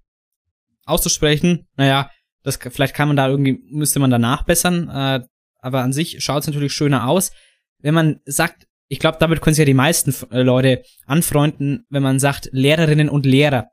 [0.84, 2.10] auszusprechen, naja,
[2.42, 4.88] das vielleicht kann man da irgendwie, müsste man da nachbessern.
[4.88, 5.26] Äh,
[5.58, 7.32] aber an sich schaut es natürlich schöner aus.
[7.80, 12.02] Wenn man sagt, ich glaube, damit können sich ja die meisten äh, Leute anfreunden, wenn
[12.02, 13.68] man sagt Lehrerinnen und Lehrer.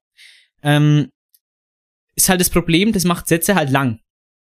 [0.64, 1.10] Ähm,
[2.16, 4.00] ist halt das Problem, das macht Sätze halt lang.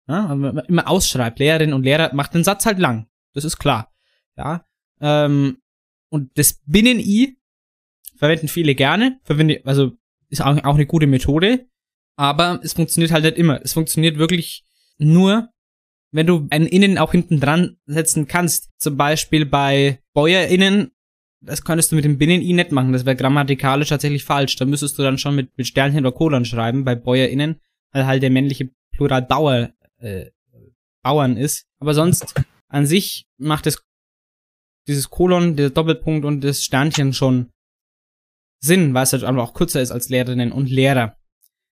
[0.09, 3.07] Ja, wenn man immer ausschreibt, Lehrerinnen und Lehrer macht den Satz halt lang.
[3.35, 3.93] Das ist klar.
[4.37, 4.65] Ja.
[5.01, 5.59] Ähm,
[6.11, 7.39] und das Binnen-I
[8.17, 9.93] verwenden viele gerne, verwende, also
[10.29, 11.67] ist auch, auch eine gute Methode,
[12.17, 13.61] aber es funktioniert halt nicht immer.
[13.63, 14.65] Es funktioniert wirklich
[14.99, 15.49] nur,
[16.13, 20.93] wenn du ein Innen auch hinten dran setzen kannst, zum Beispiel bei BäuerInnen,
[21.41, 24.57] das könntest du mit dem Binnen-I nicht machen, das wäre grammatikalisch tatsächlich falsch.
[24.57, 28.23] Da müsstest du dann schon mit, mit Sternchen oder Kolon schreiben, bei BäuerInnen, weil halt
[28.23, 30.27] der männliche Plural Bauer, äh,
[31.03, 31.67] Bauern ist.
[31.81, 32.35] Aber sonst,
[32.73, 33.83] an sich macht es
[34.89, 37.51] dieses Kolon, der Doppelpunkt und das Sternchen schon
[38.65, 41.17] Sinn, weil es halt einfach auch kürzer ist als Lehrerinnen und Lehrer.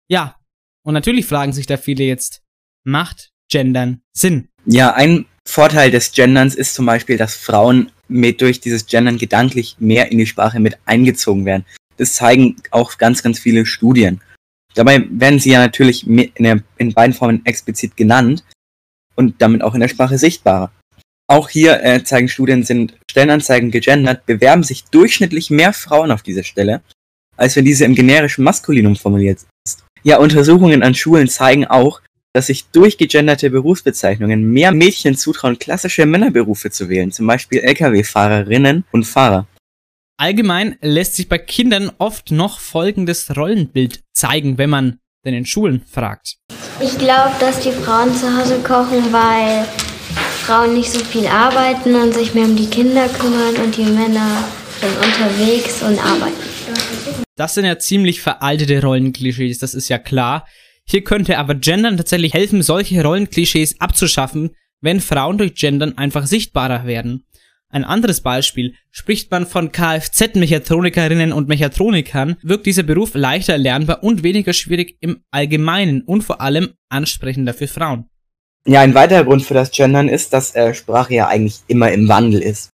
[0.10, 0.38] Ja,
[0.84, 2.42] und natürlich fragen sich da viele jetzt,
[2.84, 4.50] macht Gendern Sinn.
[4.66, 9.78] Ja, ein Vorteil des Genderns ist zum Beispiel, dass Frauen mit durch dieses Gendern gedanklich
[9.80, 11.66] mehr in die Sprache mit eingezogen werden.
[11.98, 14.22] Das zeigen auch ganz, ganz viele Studien.
[14.76, 18.44] Dabei werden sie ja natürlich in, der, in beiden Formen explizit genannt
[19.16, 20.72] und damit auch in der Sprache sichtbarer.
[21.30, 26.46] Auch hier äh, zeigen Studien, sind Stellenanzeigen gegendert, bewerben sich durchschnittlich mehr Frauen auf diese
[26.46, 26.82] Stelle,
[27.36, 29.84] als wenn diese im generischen Maskulinum formuliert ist.
[30.04, 32.02] Ja, Untersuchungen an Schulen zeigen auch,
[32.34, 38.86] dass sich durch gegenderte Berufsbezeichnungen mehr Mädchen zutrauen, klassische Männerberufe zu wählen, zum Beispiel Lkw-Fahrerinnen
[38.92, 39.48] und Fahrer.
[40.20, 45.84] Allgemein lässt sich bei Kindern oft noch folgendes Rollenbild zeigen, wenn man denn in Schulen
[45.92, 46.38] fragt.
[46.80, 49.66] Ich glaube, dass die Frauen zu Hause kochen, weil
[50.48, 54.46] Frauen nicht so viel arbeiten und sich mehr um die Kinder kümmern und die Männer
[54.80, 56.38] sind unterwegs und arbeiten.
[57.36, 60.48] Das sind ja ziemlich veraltete Rollenklischees, das ist ja klar.
[60.86, 66.88] Hier könnte aber Gendern tatsächlich helfen, solche Rollenklischees abzuschaffen, wenn Frauen durch Gendern einfach sichtbarer
[66.88, 67.26] werden.
[67.68, 74.24] Ein anderes Beispiel, spricht man von Kfz-Mechatronikerinnen und Mechatronikern, wirkt dieser Beruf leichter erlernbar und
[74.24, 78.06] weniger schwierig im Allgemeinen und vor allem ansprechender für Frauen.
[78.70, 82.10] Ja, ein weiterer Grund für das Gendern ist, dass äh, Sprache ja eigentlich immer im
[82.10, 82.70] Wandel ist.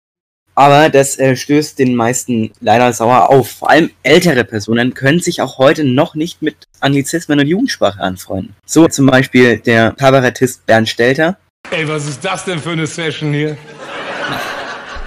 [0.54, 3.50] Aber das äh, stößt den meisten leider sauer auf.
[3.50, 8.56] Vor allem ältere Personen können sich auch heute noch nicht mit Anglizismen und Jugendsprache anfreunden.
[8.64, 11.36] So zum Beispiel der Kabarettist Bernd Stelter.
[11.70, 13.58] Ey, was ist das denn für eine Session hier?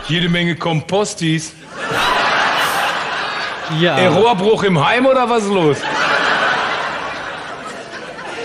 [0.08, 1.54] Jede Menge Kompostis.
[3.82, 3.98] Ja.
[3.98, 5.78] Ey, Rohrbruch im Heim oder was ist los?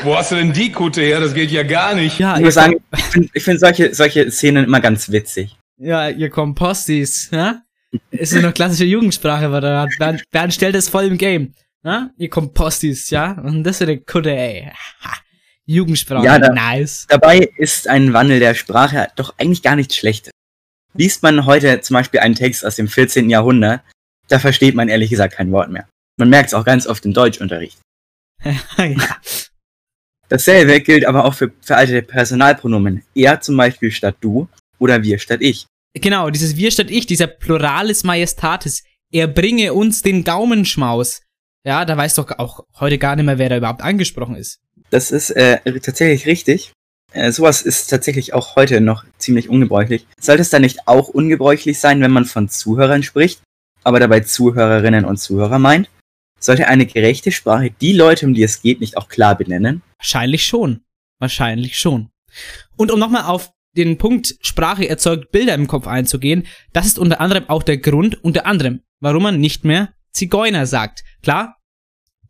[0.02, 1.20] Wo hast du denn die Kutte her?
[1.20, 2.18] Das geht ja gar nicht.
[2.18, 5.56] Ja, ich muss sagen, ich finde find solche, solche Szenen immer ganz witzig.
[5.78, 7.62] Ja, ihr Kompostis, ja?
[8.10, 11.54] Es ist noch klassische Jugendsprache, aber da Bernd, Bernd stellt es voll im Game.
[11.82, 12.10] Na?
[12.18, 13.32] Ihr Kompostis, ja?
[13.32, 14.70] Und das ist eine Kutte, ey.
[15.02, 15.12] Ha.
[15.66, 17.06] Jugendsprache, Ja, da- nice.
[17.08, 20.32] Dabei ist ein Wandel der Sprache doch eigentlich gar nichts Schlechtes.
[20.94, 23.30] Liest man heute zum Beispiel einen Text aus dem 14.
[23.30, 23.82] Jahrhundert,
[24.28, 25.88] da versteht man ehrlich gesagt kein Wort mehr.
[26.18, 27.78] Man merkt es auch ganz oft im Deutschunterricht.
[28.44, 29.16] ja.
[30.30, 33.02] Dasselbe gilt aber auch für veraltete Personalpronomen.
[33.14, 35.66] Er zum Beispiel statt du oder wir statt ich.
[35.94, 38.84] Genau, dieses Wir statt Ich, dieser Pluralis Majestatis.
[39.12, 41.22] Er bringe uns den Gaumenschmaus.
[41.66, 44.60] Ja, da weiß doch auch heute gar nicht mehr, wer da überhaupt angesprochen ist.
[44.90, 46.72] Das ist äh, tatsächlich richtig.
[47.12, 50.06] Äh, sowas ist tatsächlich auch heute noch ziemlich ungebräuchlich.
[50.20, 53.42] Sollte es dann nicht auch ungebräuchlich sein, wenn man von Zuhörern spricht,
[53.82, 55.90] aber dabei Zuhörerinnen und Zuhörer meint?
[56.40, 59.82] Sollte eine gerechte Sprache die Leute, um die es geht, nicht auch klar benennen?
[59.98, 60.80] Wahrscheinlich schon.
[61.18, 62.08] Wahrscheinlich schon.
[62.76, 67.20] Und um nochmal auf den Punkt Sprache erzeugt Bilder im Kopf einzugehen, das ist unter
[67.20, 71.04] anderem auch der Grund, unter anderem, warum man nicht mehr Zigeuner sagt.
[71.22, 71.58] Klar,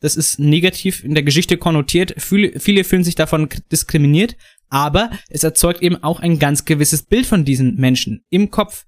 [0.01, 4.37] das ist negativ in der Geschichte konnotiert, viele, viele fühlen sich davon diskriminiert,
[4.71, 8.87] aber es erzeugt eben auch ein ganz gewisses Bild von diesen Menschen im Kopf.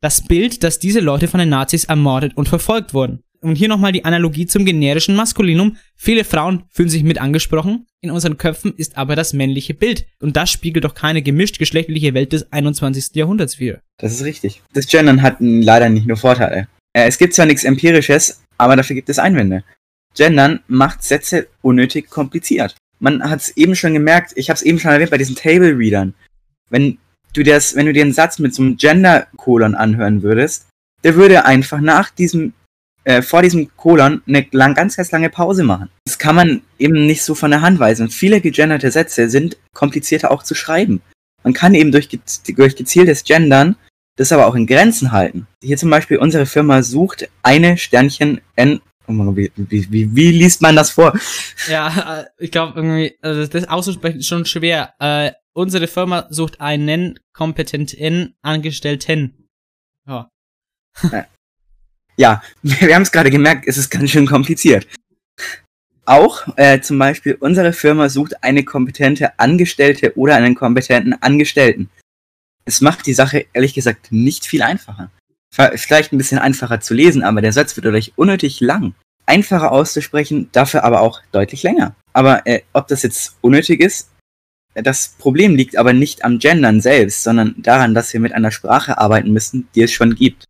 [0.00, 3.22] Das Bild, dass diese Leute von den Nazis ermordet und verfolgt wurden.
[3.42, 5.76] Und hier nochmal die Analogie zum generischen Maskulinum.
[5.96, 7.86] Viele Frauen fühlen sich mit angesprochen.
[8.00, 10.06] In unseren Köpfen ist aber das männliche Bild.
[10.20, 13.14] Und das spiegelt doch keine gemischt geschlechtliche Welt des 21.
[13.14, 13.80] Jahrhunderts wider.
[13.98, 14.62] Das ist richtig.
[14.72, 16.68] Das Gendern hat leider nicht nur Vorteile.
[16.92, 19.64] Äh, es gibt zwar nichts Empirisches, aber dafür gibt es Einwände.
[20.14, 22.76] Gendern macht Sätze unnötig kompliziert.
[23.00, 25.76] Man hat es eben schon gemerkt, ich habe es eben schon erwähnt bei diesen Table
[25.76, 26.14] Readern.
[26.70, 26.98] Wenn
[27.32, 30.66] du das, wenn du dir einen Satz mit so einem Gender-Kolon anhören würdest,
[31.02, 32.52] der würde einfach nach diesem,
[33.04, 35.88] äh, vor diesem Kolon eine lang, ganz, ganz lange Pause machen.
[36.04, 38.10] Das kann man eben nicht so von der Hand weisen.
[38.10, 41.02] Viele gegenderte Sätze sind komplizierter auch zu schreiben.
[41.42, 43.76] Man kann eben durch, durch gezieltes Gendern
[44.16, 45.46] das aber auch in Grenzen halten.
[45.62, 48.80] Hier zum Beispiel unsere Firma sucht eine Sternchen N.
[49.08, 51.18] Oh Mann, wie, wie, wie, wie liest man das vor?
[51.68, 54.94] Ja, äh, ich glaube irgendwie, also das auszusprechen ist schon schwer.
[55.00, 59.48] Äh, unsere Firma sucht einen kompetenten Angestellten.
[60.06, 60.30] Ja.
[61.10, 61.26] Ja,
[62.62, 64.86] wir, wir haben es gerade gemerkt, es ist ganz schön kompliziert.
[66.04, 71.90] Auch äh, zum Beispiel unsere Firma sucht eine kompetente Angestellte oder einen kompetenten Angestellten.
[72.64, 75.10] Es macht die Sache ehrlich gesagt nicht viel einfacher.
[75.50, 78.94] Vielleicht ein bisschen einfacher zu lesen, aber der Satz wird dadurch unnötig lang.
[79.26, 81.94] Einfacher auszusprechen, dafür aber auch deutlich länger.
[82.12, 84.08] Aber äh, ob das jetzt unnötig ist,
[84.74, 88.96] das Problem liegt aber nicht am Gendern selbst, sondern daran, dass wir mit einer Sprache
[88.96, 90.46] arbeiten müssen, die es schon gibt.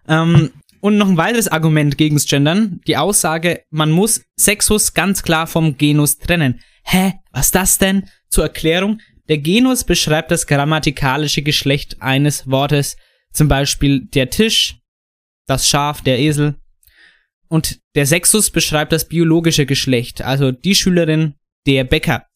[0.06, 2.80] Ähm, und noch ein weiteres Argument gegens Gendern.
[2.86, 6.60] Die Aussage, man muss Sexus ganz klar vom Genus trennen.
[6.84, 7.14] Hä?
[7.32, 8.08] Was das denn?
[8.30, 9.00] Zur Erklärung.
[9.28, 12.96] Der Genus beschreibt das grammatikalische Geschlecht eines Wortes.
[13.32, 14.76] Zum Beispiel der Tisch,
[15.46, 16.56] das Schaf, der Esel.
[17.48, 21.34] Und der Sexus beschreibt das biologische Geschlecht, also die Schülerin,
[21.66, 22.26] der Bäcker.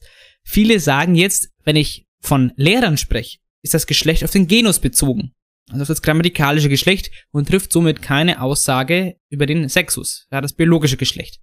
[0.45, 5.33] Viele sagen jetzt, wenn ich von Lehrern spreche, ist das Geschlecht auf den Genus bezogen,
[5.71, 10.97] also das grammatikalische Geschlecht und trifft somit keine Aussage über den Sexus, ja, das biologische
[10.97, 11.41] Geschlecht.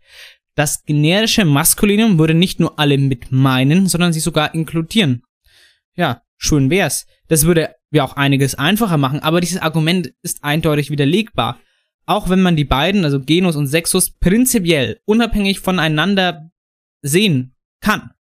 [0.55, 5.23] Das generische Maskulinum würde nicht nur alle mit meinen, sondern sie sogar inkludieren.
[5.95, 7.05] Ja, schön wär's.
[7.27, 11.59] Das würde ja auch einiges einfacher machen, aber dieses Argument ist eindeutig widerlegbar.
[12.05, 16.51] Auch wenn man die beiden, also Genus und Sexus, prinzipiell unabhängig voneinander
[17.01, 18.11] sehen kann,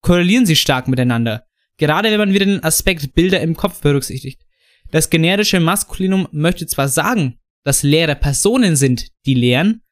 [0.00, 1.44] korrelieren sie stark miteinander.
[1.76, 4.47] Gerade wenn man wieder den Aspekt Bilder im Kopf berücksichtigt.
[4.90, 9.82] Das generische Maskulinum möchte zwar sagen, dass Lehrer Personen sind, die lehren,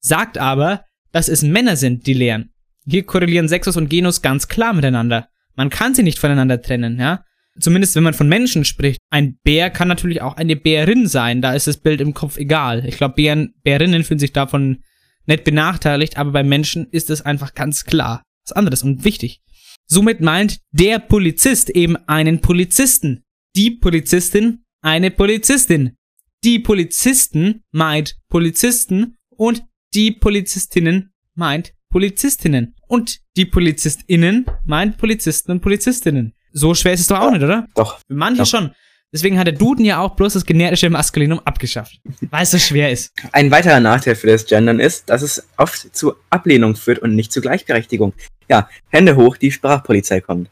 [0.00, 2.50] sagt aber, dass es Männer sind, die lehren.
[2.86, 5.28] Hier korrelieren Sexus und Genus ganz klar miteinander.
[5.54, 7.24] Man kann sie nicht voneinander trennen, ja.
[7.60, 9.00] Zumindest wenn man von Menschen spricht.
[9.10, 12.86] Ein Bär kann natürlich auch eine Bärin sein, da ist das Bild im Kopf egal.
[12.86, 14.82] Ich glaube, Bären, Bärinnen fühlen sich davon
[15.26, 19.40] nicht benachteiligt, aber bei Menschen ist es einfach ganz klar was anderes und wichtig.
[19.86, 23.24] Somit meint der Polizist eben einen Polizisten,
[23.56, 25.96] die Polizistin eine Polizistin.
[26.44, 32.74] Die Polizisten meint Polizisten und die Polizistinnen meint Polizistinnen.
[32.86, 36.34] Und die PolizistInnen meint Polizisten und Polizistinnen.
[36.52, 37.66] So schwer ist es doch auch nicht, oder?
[37.74, 37.98] Doch.
[37.98, 38.46] Für manche Doch.
[38.46, 38.70] schon.
[39.12, 41.98] Deswegen hat der Duden ja auch bloß das generische Maskulinum abgeschafft.
[42.30, 43.10] Weil es so schwer ist.
[43.32, 47.32] Ein weiterer Nachteil für das Gendern ist, dass es oft zu Ablehnung führt und nicht
[47.32, 48.12] zu Gleichberechtigung.
[48.50, 50.50] Ja, Hände hoch, die Sprachpolizei kommt.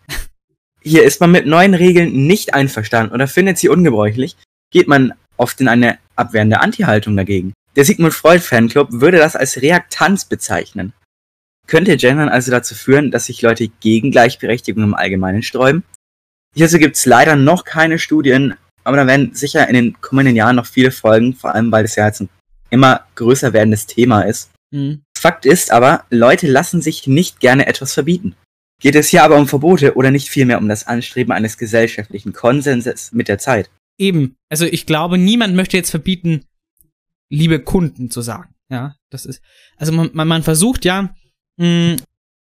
[0.86, 4.36] Hier ist man mit neuen Regeln nicht einverstanden oder findet sie ungebräuchlich,
[4.70, 7.54] geht man oft in eine abwehrende Anti-Haltung dagegen.
[7.74, 10.92] Der Sigmund Freud Fanclub würde das als Reaktanz bezeichnen.
[11.66, 15.82] Könnte Gendern also dazu führen, dass sich Leute gegen Gleichberechtigung im Allgemeinen sträuben?
[16.54, 20.54] Hierzu gibt es leider noch keine Studien, aber da werden sicher in den kommenden Jahren
[20.54, 22.28] noch viele folgen, vor allem weil es ja jetzt ein
[22.70, 24.50] immer größer werdendes Thema ist.
[24.70, 25.02] Mhm.
[25.18, 28.36] Fakt ist aber, Leute lassen sich nicht gerne etwas verbieten.
[28.80, 33.12] Geht es hier aber um Verbote oder nicht vielmehr um das Anstreben eines gesellschaftlichen Konsenses
[33.12, 33.70] mit der Zeit?
[33.98, 34.36] Eben.
[34.50, 36.44] Also ich glaube, niemand möchte jetzt verbieten,
[37.30, 38.54] liebe Kunden zu sagen.
[38.68, 39.42] Ja, das ist.
[39.76, 41.14] Also man, man, man versucht ja,
[41.56, 41.96] mh, mm,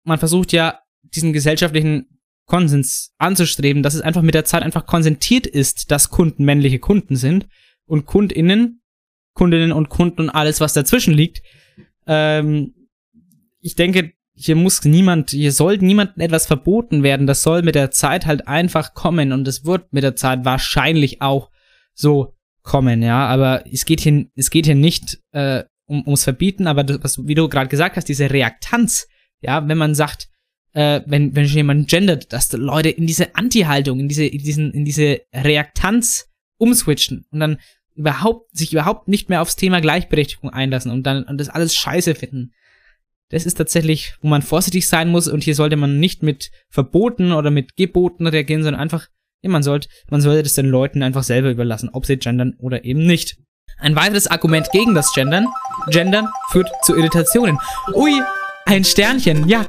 [0.04, 2.06] man versucht ja, diesen gesellschaftlichen
[2.46, 7.16] Konsens anzustreben, dass es einfach mit der Zeit einfach konsentiert ist, dass Kunden männliche Kunden
[7.16, 7.46] sind
[7.86, 8.82] und KundInnen,
[9.34, 11.42] Kundinnen und Kunden und alles, was dazwischen liegt.
[12.06, 12.74] Ähm,
[13.60, 17.26] ich denke, hier muss niemand, hier soll niemandem etwas verboten werden.
[17.26, 21.20] Das soll mit der Zeit halt einfach kommen und es wird mit der Zeit wahrscheinlich
[21.20, 21.50] auch
[21.94, 23.26] so kommen, ja.
[23.26, 27.26] Aber es geht hier, es geht hier nicht äh, um, ums Verbieten, aber das, was,
[27.26, 29.06] wie du gerade gesagt hast, diese Reaktanz,
[29.40, 30.28] ja, wenn man sagt,
[30.72, 34.84] äh, wenn, wenn jemand gendert, dass Leute in diese Anti-Haltung, in diese, in diesen, in
[34.84, 37.58] diese Reaktanz umswitchen und dann
[37.94, 42.14] überhaupt, sich überhaupt nicht mehr aufs Thema Gleichberechtigung einlassen und dann und das alles scheiße
[42.14, 42.52] finden.
[43.32, 47.32] Das ist tatsächlich, wo man vorsichtig sein muss und hier sollte man nicht mit Verboten
[47.32, 49.08] oder mit Geboten reagieren, sondern einfach,
[49.42, 53.06] man sollte, man sollte das den Leuten einfach selber überlassen, ob sie gendern oder eben
[53.06, 53.38] nicht.
[53.78, 55.46] Ein weiteres Argument gegen das Gendern.
[55.88, 57.58] Gendern führt zu Irritationen.
[57.94, 58.20] Ui,
[58.66, 59.66] ein Sternchen, ja.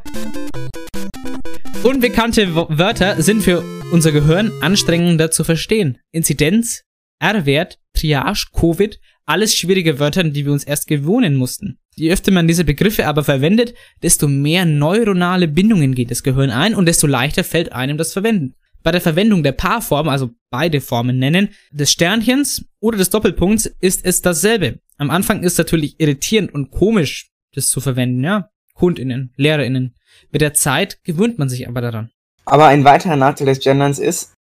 [1.84, 5.99] Unbekannte Wörter sind für unser Gehirn anstrengender zu verstehen.
[6.12, 6.84] Inzidenz,
[7.19, 11.80] R-Wert, Triage, Covid, alles schwierige Wörter, die wir uns erst gewohnen mussten.
[11.95, 16.75] Je öfter man diese Begriffe aber verwendet, desto mehr neuronale Bindungen geht das Gehirn ein
[16.75, 18.56] und desto leichter fällt einem das Verwenden.
[18.82, 24.06] Bei der Verwendung der Paarform, also beide Formen nennen, des Sternchens oder des Doppelpunkts ist
[24.06, 24.79] es dasselbe.
[24.97, 28.49] Am Anfang ist es natürlich irritierend und komisch, das zu verwenden, ja.
[28.73, 29.95] KundInnen, LehrerInnen.
[30.32, 32.10] Mit der Zeit gewöhnt man sich aber daran.
[32.45, 34.34] Aber ein weiterer Nachteil des Genderns ist,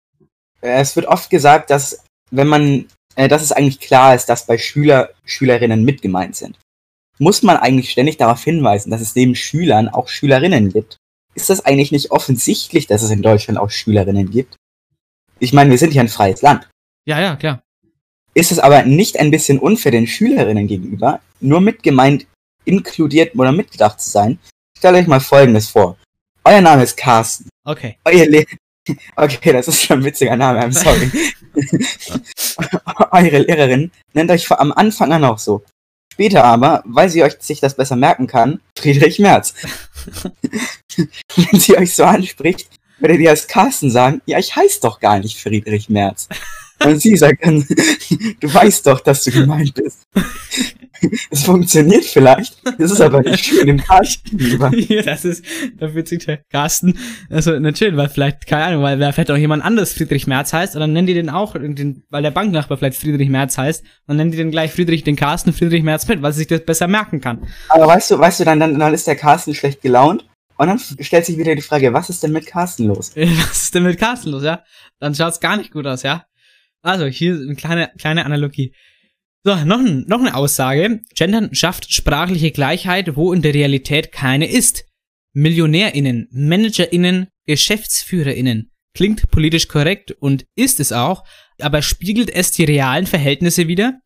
[0.63, 2.87] äh, es wird oft gesagt, dass wenn man,
[3.17, 6.57] äh, dass es eigentlich klar ist, dass bei Schüler, Schülerinnen mit gemeint sind.
[7.21, 10.97] Muss man eigentlich ständig darauf hinweisen, dass es neben Schülern auch Schülerinnen gibt?
[11.35, 14.57] Ist das eigentlich nicht offensichtlich, dass es in Deutschland auch Schülerinnen gibt?
[15.39, 16.67] Ich meine, wir sind ja ein freies Land.
[17.07, 17.63] Ja, ja, klar.
[18.33, 22.27] Ist es aber nicht ein bisschen unfair den Schülerinnen gegenüber, nur mit gemeint
[22.65, 24.39] inkludiert oder mitgedacht zu sein?
[24.79, 25.99] Stellt euch mal Folgendes vor.
[26.45, 27.51] Euer Name ist Carsten.
[27.65, 27.99] Okay.
[28.07, 28.47] Euer Le
[29.17, 31.11] okay, das ist schon ein witziger Name, I'm sorry.
[33.11, 35.63] Eure Lehrerin nennt euch am Anfang an auch so.
[36.13, 39.55] Später aber, weil sie euch sich das besser merken kann, Friedrich Merz.
[41.37, 42.69] Wenn sie euch so anspricht,
[42.99, 46.29] werdet ihr als Carsten sagen, ja, ich heiße doch gar nicht Friedrich Merz.
[46.85, 47.67] Und sie sagt dann,
[48.41, 50.07] du weißt doch, dass du gemeint bist.
[51.31, 53.83] Es funktioniert vielleicht, das ist aber nicht schön im
[54.33, 54.71] lieber.
[54.89, 55.45] Ja, das ist,
[55.79, 56.99] dafür zieht der Carsten,
[57.31, 60.75] also natürlich, weil vielleicht, keine Ahnung, weil wer vielleicht auch jemand anderes Friedrich Merz heißt,
[60.75, 64.17] und dann nennen die den auch, den, weil der Banknachbar vielleicht Friedrich Merz heißt, dann
[64.17, 66.87] nennen die den gleich Friedrich, den Carsten Friedrich Merz mit, weil sie sich das besser
[66.87, 67.47] merken kann.
[67.69, 70.25] Aber weißt du, weißt du, dann, dann, dann ist der Carsten schlecht gelaunt,
[70.61, 73.13] und dann stellt sich wieder die Frage, was ist denn mit Carsten los?
[73.17, 74.63] Was ist denn mit Carsten los, ja?
[74.99, 76.27] Dann schaut's gar nicht gut aus, ja?
[76.83, 78.75] Also, hier eine kleine, kleine Analogie.
[79.43, 81.01] So, noch, noch eine Aussage.
[81.15, 84.85] Gendern schafft sprachliche Gleichheit, wo in der Realität keine ist.
[85.33, 88.71] MillionärInnen, ManagerInnen, GeschäftsführerInnen.
[88.95, 91.25] Klingt politisch korrekt und ist es auch,
[91.61, 94.01] aber spiegelt es die realen Verhältnisse wider?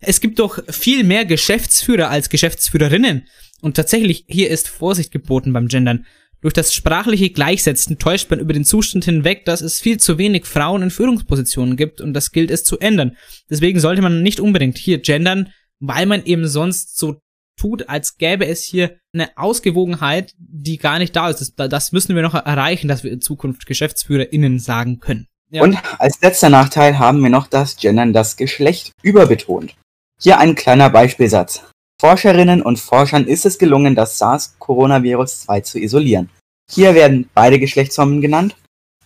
[0.00, 3.26] Es gibt doch viel mehr Geschäftsführer als Geschäftsführerinnen.
[3.60, 6.06] Und tatsächlich, hier ist Vorsicht geboten beim Gendern.
[6.40, 10.46] Durch das sprachliche Gleichsetzen täuscht man über den Zustand hinweg, dass es viel zu wenig
[10.46, 13.16] Frauen in Führungspositionen gibt und das gilt es zu ändern.
[13.50, 17.20] Deswegen sollte man nicht unbedingt hier gendern, weil man eben sonst so
[17.58, 21.40] tut, als gäbe es hier eine Ausgewogenheit, die gar nicht da ist.
[21.40, 25.26] Das, das müssen wir noch erreichen, dass wir in Zukunft GeschäftsführerInnen sagen können.
[25.50, 25.62] Ja.
[25.62, 29.74] Und als letzter Nachteil haben wir noch das Gendern das Geschlecht überbetont.
[30.20, 31.64] Hier ein kleiner Beispielsatz.
[32.00, 36.30] Forscherinnen und Forschern ist es gelungen, das SARS-Coronavirus-2 zu isolieren.
[36.70, 38.56] Hier werden beide Geschlechtsformen genannt,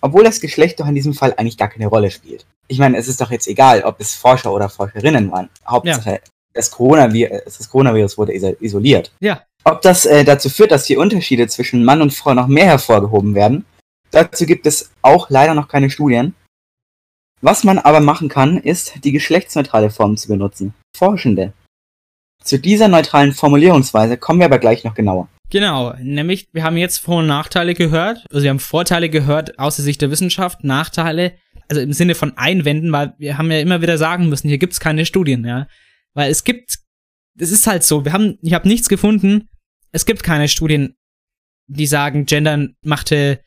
[0.03, 2.45] obwohl das Geschlecht doch in diesem Fall eigentlich gar keine Rolle spielt.
[2.69, 5.49] Ich meine, es ist doch jetzt egal, ob es Forscher oder Forscherinnen waren.
[5.67, 6.19] Hauptsache, ja.
[6.53, 9.13] das, Coronavirus, das Coronavirus wurde isoliert.
[9.21, 9.43] Ja.
[9.65, 13.35] Ob das äh, dazu führt, dass die Unterschiede zwischen Mann und Frau noch mehr hervorgehoben
[13.35, 13.65] werden,
[14.11, 16.35] dazu gibt es auch leider noch keine Studien.
[17.41, 20.75] Was man aber machen kann, ist, die geschlechtsneutrale Form zu benutzen.
[20.97, 21.53] Forschende
[22.45, 25.29] zu dieser neutralen Formulierungsweise kommen wir aber gleich noch genauer.
[25.51, 28.25] Genau, nämlich wir haben jetzt Vor- und Nachteile gehört.
[28.31, 31.35] Also wir haben Vorteile gehört aus der Sicht der Wissenschaft, Nachteile,
[31.69, 34.81] also im Sinne von Einwänden, weil wir haben ja immer wieder sagen müssen, hier gibt's
[34.81, 35.67] keine Studien, ja.
[36.15, 36.79] Weil es gibt,
[37.39, 39.49] es ist halt so, wir haben, ich habe nichts gefunden,
[39.91, 40.95] es gibt keine Studien,
[41.67, 43.41] die sagen, Gendern machte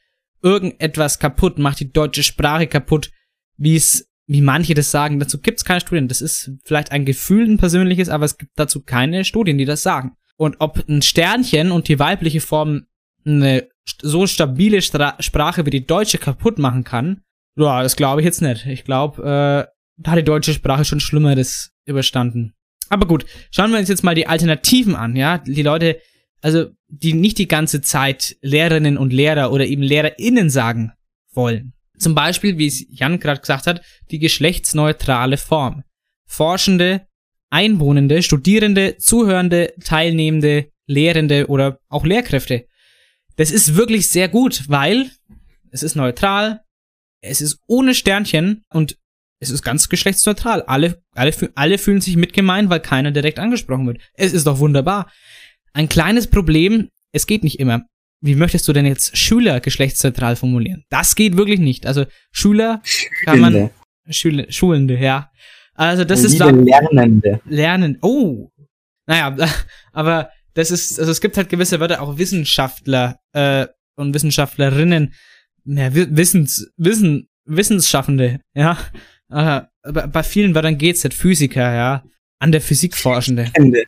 [0.44, 3.12] irgendetwas kaputt, macht die deutsche Sprache kaputt,
[3.58, 5.20] wie es, wie manche das sagen.
[5.20, 6.08] Dazu gibt's keine Studien.
[6.08, 9.84] Das ist vielleicht ein Gefühl, ein persönliches, aber es gibt dazu keine Studien, die das
[9.84, 10.14] sagen.
[10.38, 12.86] Und ob ein Sternchen und die weibliche Form
[13.26, 13.68] eine
[14.02, 17.22] so stabile Stra Sprache wie die deutsche kaputt machen kann,
[17.58, 18.66] ja, das glaube ich jetzt nicht.
[18.66, 22.54] Ich glaube, äh, da hat die deutsche Sprache schon Schlimmeres überstanden.
[22.90, 25.38] Aber gut, schauen wir uns jetzt mal die Alternativen an, ja?
[25.38, 26.00] Die Leute,
[26.42, 30.92] also die nicht die ganze Zeit Lehrerinnen und Lehrer oder eben LehrerInnen sagen
[31.32, 31.74] wollen.
[31.98, 33.82] Zum Beispiel, wie es Jan gerade gesagt hat,
[34.12, 35.84] die geschlechtsneutrale Form.
[36.26, 37.08] Forschende
[37.50, 42.68] Einwohnende, Studierende, Zuhörende, Teilnehmende, Lehrende oder auch Lehrkräfte.
[43.38, 45.10] Das ist wirklich sehr gut, weil
[45.72, 46.62] es ist neutral,
[47.22, 48.98] es ist ohne Sternchen und
[49.40, 50.64] es ist ganz geschlechtsneutral.
[50.64, 54.02] Alle, alle, alle fühlen sich mitgemeint, weil keiner direkt angesprochen wird.
[54.14, 55.12] Es ist doch wunderbar.
[55.74, 57.84] Ein kleines Problem, es geht nicht immer.
[58.26, 60.84] Wie möchtest du denn jetzt Schüler geschlechtsneutral formulieren?
[60.90, 61.86] Das geht wirklich nicht.
[61.86, 62.82] Also Schüler
[63.24, 63.70] kann man
[64.10, 65.30] Schüler, Schulende, ja.
[65.76, 67.40] Also das ist dann Lernende.
[67.46, 68.00] Lernen.
[68.02, 68.50] Oh.
[69.06, 69.36] Naja,
[69.94, 75.14] aber das ist, also es gibt halt gewisse Wörter, auch Wissenschaftler äh, und Wissenschaftlerinnen,
[75.66, 78.78] ja, Wissens, Wissen, Wissensschaffende, ja.
[79.30, 82.04] Aber bei vielen Wörtern geht's halt Physiker, ja.
[82.40, 83.52] An der Physik forschende.
[83.54, 83.84] Ende.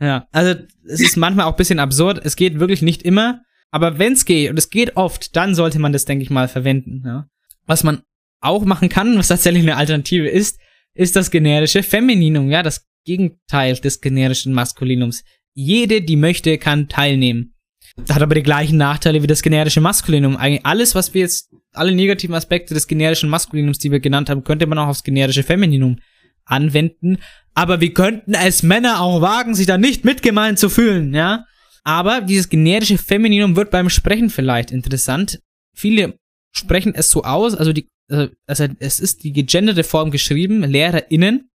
[0.00, 2.20] Ja, also es ist manchmal auch ein bisschen absurd.
[2.24, 3.42] Es geht wirklich nicht immer.
[3.70, 7.02] Aber wenn's geht, und es geht oft, dann sollte man das, denke ich mal, verwenden.
[7.04, 7.28] Ja.
[7.66, 8.02] Was man
[8.40, 10.60] auch machen kann, was tatsächlich eine Alternative ist,
[10.94, 15.24] ist das generische Femininum, ja, das Gegenteil des generischen Maskulinums.
[15.54, 17.54] Jede, die möchte, kann teilnehmen.
[17.96, 20.36] Das hat aber die gleichen Nachteile wie das generische Maskulinum.
[20.36, 24.44] Eigentlich alles, was wir jetzt, alle negativen Aspekte des generischen Maskulinums, die wir genannt haben,
[24.44, 25.98] könnte man auch aufs generische Femininum
[26.44, 27.18] anwenden.
[27.54, 31.46] Aber wir könnten als Männer auch wagen, sich da nicht mitgemeint zu fühlen, ja.
[31.84, 35.40] Aber dieses generische Femininum wird beim Sprechen vielleicht interessant.
[35.74, 36.18] Viele
[36.50, 41.50] sprechen es so aus, also die äh, also es ist die gegenderte Form geschrieben, LehrerInnen,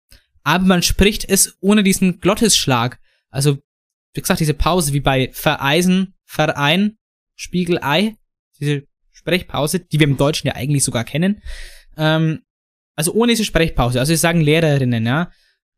[0.44, 3.00] aber man spricht es ohne diesen Glottisschlag.
[3.30, 3.58] Also,
[4.14, 6.98] wie gesagt, diese Pause wie bei Vereisen, Verein,
[7.36, 8.16] Spiegelei,
[8.60, 11.42] diese Sprechpause, die wir im Deutschen ja eigentlich sogar kennen.
[11.98, 12.42] Ähm,
[12.98, 14.00] also ohne diese Sprechpause.
[14.00, 15.32] Also sie sagen Lehrerinnen, ja.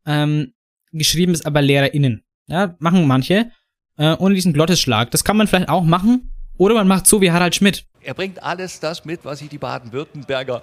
[0.06, 0.54] Ähm,
[0.90, 2.24] geschrieben ist aber LehrerInnen.
[2.48, 3.52] Ja, machen manche.
[3.96, 5.10] Äh, ohne diesen Glottisschlag.
[5.12, 6.32] Das kann man vielleicht auch machen.
[6.56, 7.86] Oder man macht so wie Harald Schmidt.
[8.02, 10.62] Er bringt alles das mit, was sich die Baden-Württemberger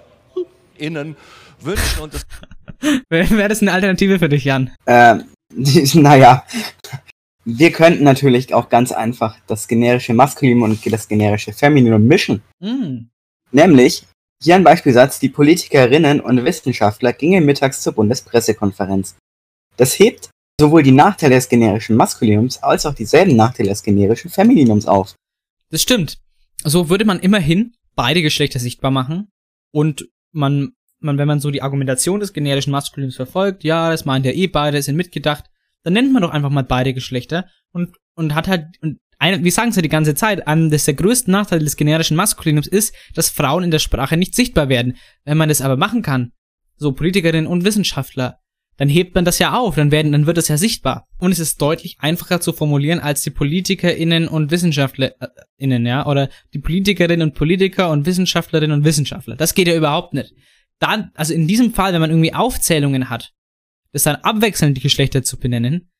[0.76, 1.16] innen
[1.60, 2.02] wünschen.
[2.02, 2.26] Und das
[3.08, 4.70] Wäre das eine Alternative für dich, Jan?
[4.86, 5.24] Ähm,
[5.94, 6.44] naja,
[7.44, 12.42] wir könnten natürlich auch ganz einfach das generische Maskulinum und das generische Femininum mischen.
[12.60, 13.08] Mm.
[13.50, 14.04] Nämlich,
[14.42, 19.16] hier ein Beispielsatz, die Politikerinnen und Wissenschaftler gingen mittags zur Bundespressekonferenz.
[19.76, 20.30] Das hebt
[20.60, 25.14] sowohl die Nachteile des generischen Maskulinums als auch dieselben Nachteile des generischen Femininums auf.
[25.70, 26.18] Das stimmt.
[26.64, 29.28] So würde man immerhin beide Geschlechter sichtbar machen
[29.72, 34.26] und man, man, wenn man so die Argumentation des generischen Maskulins verfolgt, ja, das meint
[34.26, 35.44] ja eh beide, sind mitgedacht,
[35.84, 39.52] dann nennt man doch einfach mal beide Geschlechter und, und hat halt, und eine, wir
[39.52, 43.30] sagen es ja die ganze Zeit, dass der größte Nachteil des generischen Maskulinums ist, dass
[43.30, 44.96] Frauen in der Sprache nicht sichtbar werden.
[45.24, 46.32] Wenn man das aber machen kann,
[46.76, 48.38] so Politikerinnen und Wissenschaftler,
[48.76, 51.08] dann hebt man das ja auf, dann werden, dann wird das ja sichtbar.
[51.18, 56.60] Und es ist deutlich einfacher zu formulieren als die PolitikerInnen und WissenschaftlerInnen, ja, oder die
[56.60, 59.34] Politikerinnen und Politiker und Wissenschaftlerinnen und Wissenschaftler.
[59.34, 60.32] Das geht ja überhaupt nicht.
[60.78, 63.32] Dann, also in diesem Fall, wenn man irgendwie Aufzählungen hat,
[63.90, 65.90] das dann abwechselnd die Geschlechter zu benennen,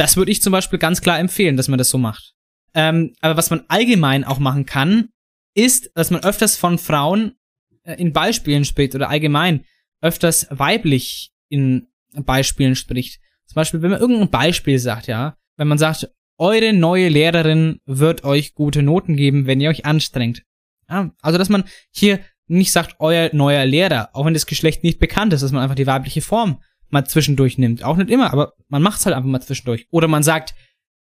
[0.00, 2.32] das würde ich zum Beispiel ganz klar empfehlen, dass man das so macht.
[2.72, 5.10] Ähm, aber was man allgemein auch machen kann,
[5.54, 7.34] ist, dass man öfters von Frauen
[7.82, 9.66] äh, in Beispielen spricht oder allgemein
[10.00, 13.20] öfters weiblich in Beispielen spricht.
[13.44, 18.24] Zum Beispiel, wenn man irgendein Beispiel sagt, ja, wenn man sagt, eure neue Lehrerin wird
[18.24, 20.44] euch gute Noten geben, wenn ihr euch anstrengt.
[20.88, 24.98] Ja, also, dass man hier nicht sagt, euer neuer Lehrer, auch wenn das Geschlecht nicht
[24.98, 27.82] bekannt ist, dass man einfach die weibliche Form mal zwischendurch nimmt.
[27.82, 29.86] Auch nicht immer, aber man macht es halt einfach mal zwischendurch.
[29.90, 30.54] Oder man sagt,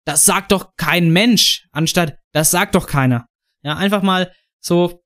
[0.04, 3.26] das sagt doch kein Mensch, anstatt, das sagt doch keiner.
[3.62, 5.02] Ja, einfach mal so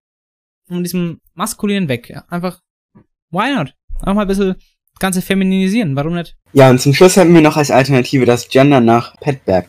[0.68, 2.08] von diesem Maskulinen weg.
[2.08, 2.60] Ja, einfach,
[3.30, 3.74] why not?
[4.00, 4.56] Einfach mal ein bisschen
[4.98, 6.36] Ganze feminisieren, warum nicht?
[6.54, 9.68] Ja, und zum Schluss hätten wir noch als Alternative das Gender nach Petberg.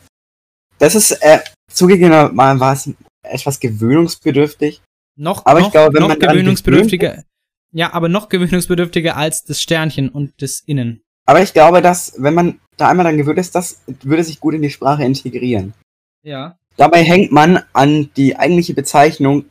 [0.78, 1.40] Das ist, äh,
[1.70, 2.90] zugegebenermaßen war es
[3.22, 4.80] etwas gewöhnungsbedürftig.
[5.16, 7.24] Noch, aber noch, ich glaube, wenn noch man gewöhnungsbedürftiger.
[7.72, 11.02] Ja, aber noch gewöhnungsbedürftiger als das Sternchen und das Innen.
[11.26, 14.54] Aber ich glaube, dass, wenn man da einmal dann gewöhnt ist, das würde sich gut
[14.54, 15.74] in die Sprache integrieren.
[16.22, 16.58] Ja.
[16.76, 19.44] Dabei hängt man an die eigentliche Bezeichnung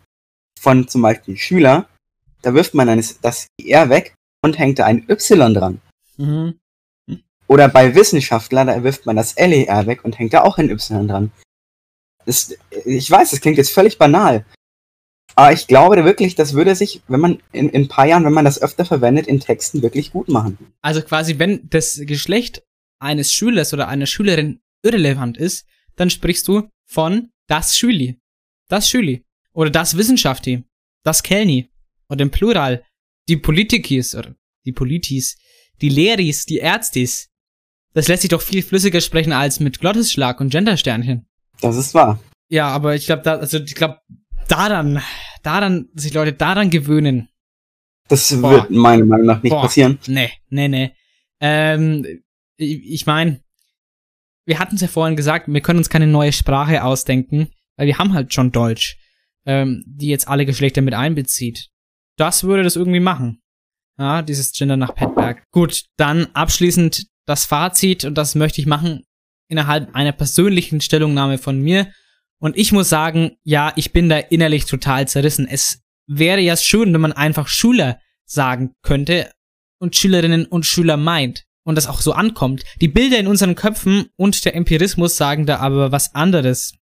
[0.60, 1.88] von zum Beispiel Schüler,
[2.42, 5.82] da wirft man dann das R weg und hängt da ein Y dran.
[6.18, 6.58] Mhm.
[7.48, 11.08] Oder bei Wissenschaftler, da wirft man das LER weg und hängt da auch ein Y
[11.08, 11.32] dran.
[12.26, 12.54] Das,
[12.86, 14.46] ich weiß, das klingt jetzt völlig banal.
[15.38, 18.34] Aber ich glaube wirklich, das würde sich, wenn man in, in ein paar Jahren, wenn
[18.34, 20.58] man das öfter verwendet, in Texten wirklich gut machen.
[20.82, 22.64] Also quasi, wenn das Geschlecht
[22.98, 28.20] eines Schülers oder einer Schülerin irrelevant ist, dann sprichst du von das Schüli.
[28.68, 29.26] Das Schüli.
[29.54, 30.64] Oder das Wissenschafti.
[31.04, 31.70] Das Kellni.
[32.10, 32.84] Oder im Plural.
[33.30, 34.34] Die Politikis oder
[34.66, 35.38] die Politis.
[35.82, 37.30] Die Lehris, die Ärztis.
[37.94, 41.28] Das lässt sich doch viel flüssiger sprechen als mit Glottesschlag und Gendersternchen.
[41.62, 42.20] Das ist wahr.
[42.50, 44.00] Ja, aber ich glaube, da, also ich glaube,
[44.48, 45.04] daran,
[45.48, 47.30] daran, sich Leute daran gewöhnen.
[48.08, 48.52] Das Boah.
[48.52, 49.64] wird meiner Meinung nach nicht Boah.
[49.64, 49.98] passieren.
[50.08, 50.92] Nee, nee, nee.
[51.40, 52.06] Ähm,
[52.58, 53.42] ich, ich meine,
[54.46, 57.98] wir hatten es ja vorhin gesagt, wir können uns keine neue Sprache ausdenken, weil wir
[57.98, 58.98] haben halt schon Deutsch,
[59.46, 61.70] ähm, die jetzt alle Geschlechter mit einbezieht.
[62.18, 63.42] Das würde das irgendwie machen.
[64.00, 65.44] Ja, dieses Gender nach Petberg.
[65.52, 69.04] Gut, dann abschließend das Fazit, und das möchte ich machen
[69.50, 71.92] innerhalb einer persönlichen Stellungnahme von mir.
[72.40, 75.48] Und ich muss sagen, ja, ich bin da innerlich total zerrissen.
[75.50, 79.32] Es wäre ja schön, wenn man einfach Schüler sagen könnte
[79.80, 82.64] und Schülerinnen und Schüler meint und das auch so ankommt.
[82.82, 86.76] Die Bilder in unseren Köpfen und der Empirismus sagen da aber was anderes.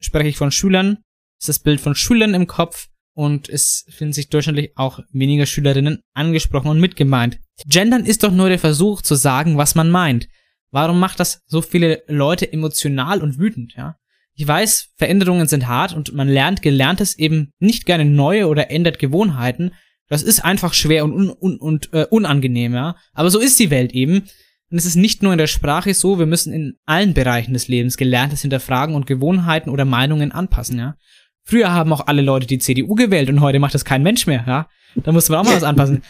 [0.00, 0.98] Spreche ich von Schülern,
[1.38, 6.00] ist das Bild von Schülern im Kopf und es finden sich durchschnittlich auch weniger Schülerinnen
[6.14, 7.38] angesprochen und mitgemeint.
[7.66, 10.28] Gendern ist doch nur der Versuch zu sagen, was man meint.
[10.70, 13.96] Warum macht das so viele Leute emotional und wütend, ja?
[14.34, 18.98] Ich weiß, Veränderungen sind hart und man lernt Gelerntes eben nicht gerne neu oder ändert
[18.98, 19.72] Gewohnheiten.
[20.08, 22.96] Das ist einfach schwer und, un un und äh, unangenehm, ja.
[23.12, 24.24] Aber so ist die Welt eben.
[24.70, 27.68] Und es ist nicht nur in der Sprache so, wir müssen in allen Bereichen des
[27.68, 30.96] Lebens Gelerntes hinterfragen und Gewohnheiten oder Meinungen anpassen, ja.
[31.44, 34.44] Früher haben auch alle Leute die CDU gewählt und heute macht das kein Mensch mehr,
[34.46, 34.68] ja.
[34.96, 36.02] Da muss man auch mal was anpassen.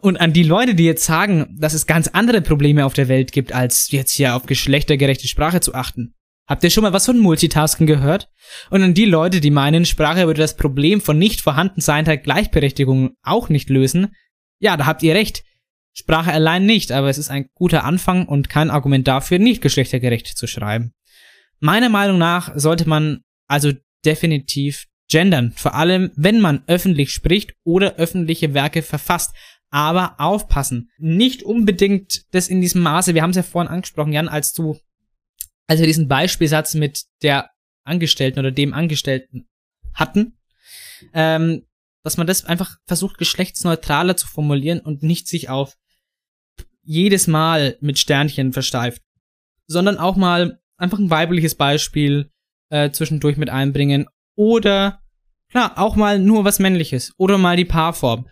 [0.00, 3.32] Und an die Leute, die jetzt sagen, dass es ganz andere Probleme auf der Welt
[3.32, 6.14] gibt, als jetzt hier auf geschlechtergerechte Sprache zu achten.
[6.48, 8.30] Habt ihr schon mal was von Multitasken gehört?
[8.70, 13.50] Und an die Leute, die meinen, Sprache würde das Problem von nicht vorhandenseinter Gleichberechtigung auch
[13.50, 14.14] nicht lösen,
[14.58, 15.44] ja, da habt ihr recht.
[15.92, 20.26] Sprache allein nicht, aber es ist ein guter Anfang und kein Argument dafür, nicht geschlechtergerecht
[20.26, 20.92] zu schreiben.
[21.60, 23.72] Meiner Meinung nach sollte man also
[24.04, 29.34] definitiv gendern, vor allem wenn man öffentlich spricht oder öffentliche Werke verfasst.
[29.70, 34.28] Aber aufpassen, nicht unbedingt das in diesem Maße, wir haben es ja vorhin angesprochen, Jan,
[34.28, 34.78] als du
[35.68, 37.50] als wir diesen Beispielsatz mit der
[37.84, 39.48] Angestellten oder dem Angestellten
[39.94, 40.38] hatten,
[41.12, 41.66] ähm,
[42.02, 45.76] dass man das einfach versucht, geschlechtsneutraler zu formulieren und nicht sich auf
[46.82, 49.02] jedes Mal mit Sternchen versteift,
[49.66, 52.30] sondern auch mal einfach ein weibliches Beispiel
[52.70, 54.06] äh, zwischendurch mit einbringen
[54.36, 55.02] oder
[55.50, 58.28] klar, auch mal nur was männliches oder mal die Paarform.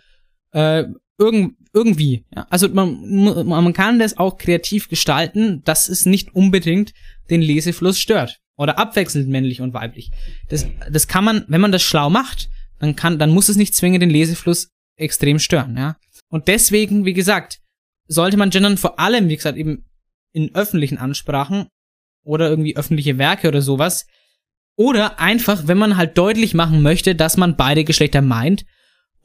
[0.52, 0.84] Äh,
[1.18, 2.24] irgend, irgendwie.
[2.34, 2.46] Ja?
[2.50, 6.92] Also man, man kann das auch kreativ gestalten, dass es nicht unbedingt
[7.30, 8.40] den Lesefluss stört.
[8.56, 10.10] Oder abwechselnd männlich und weiblich.
[10.48, 12.48] Das, das kann man, wenn man das schlau macht,
[12.78, 15.96] dann kann, dann muss es nicht zwingend den Lesefluss extrem stören, ja.
[16.28, 17.60] Und deswegen, wie gesagt,
[18.08, 19.84] sollte man gendern vor allem, wie gesagt, eben
[20.32, 21.68] in öffentlichen Ansprachen
[22.24, 24.06] oder irgendwie öffentliche Werke oder sowas.
[24.76, 28.64] Oder einfach, wenn man halt deutlich machen möchte, dass man beide Geschlechter meint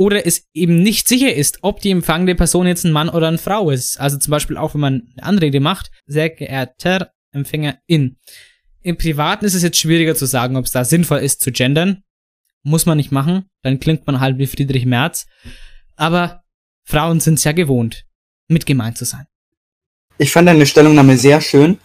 [0.02, 3.38] oder es eben nicht sicher ist, ob die empfangende Person jetzt ein Mann oder eine
[3.38, 4.00] Frau ist.
[4.00, 8.18] Also zum Beispiel auch, wenn man eine Anrede macht, sehr geehrter Empfängerin.
[8.82, 12.02] Im Privaten ist es jetzt schwieriger zu sagen, ob es da sinnvoll ist zu gendern.
[12.64, 15.28] Muss man nicht machen, dann klingt man halt wie Friedrich Merz.
[15.98, 16.42] Aber
[16.84, 18.08] Frauen sind es ja gewohnt,
[18.48, 19.28] mit gemeint zu sein.
[20.18, 21.78] Ich fand deine Stellungnahme sehr schön.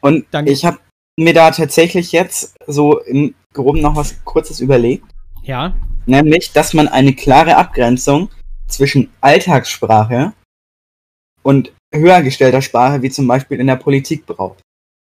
[0.00, 0.52] Und Danke.
[0.52, 0.78] ich habe
[1.16, 5.06] mir da tatsächlich jetzt so im Groben noch was Kurzes überlegt.
[5.42, 5.74] Ja
[6.06, 8.30] nämlich, dass man eine klare Abgrenzung
[8.66, 10.32] zwischen Alltagssprache
[11.42, 14.62] und höher gestellter Sprache, wie zum Beispiel in der Politik, braucht.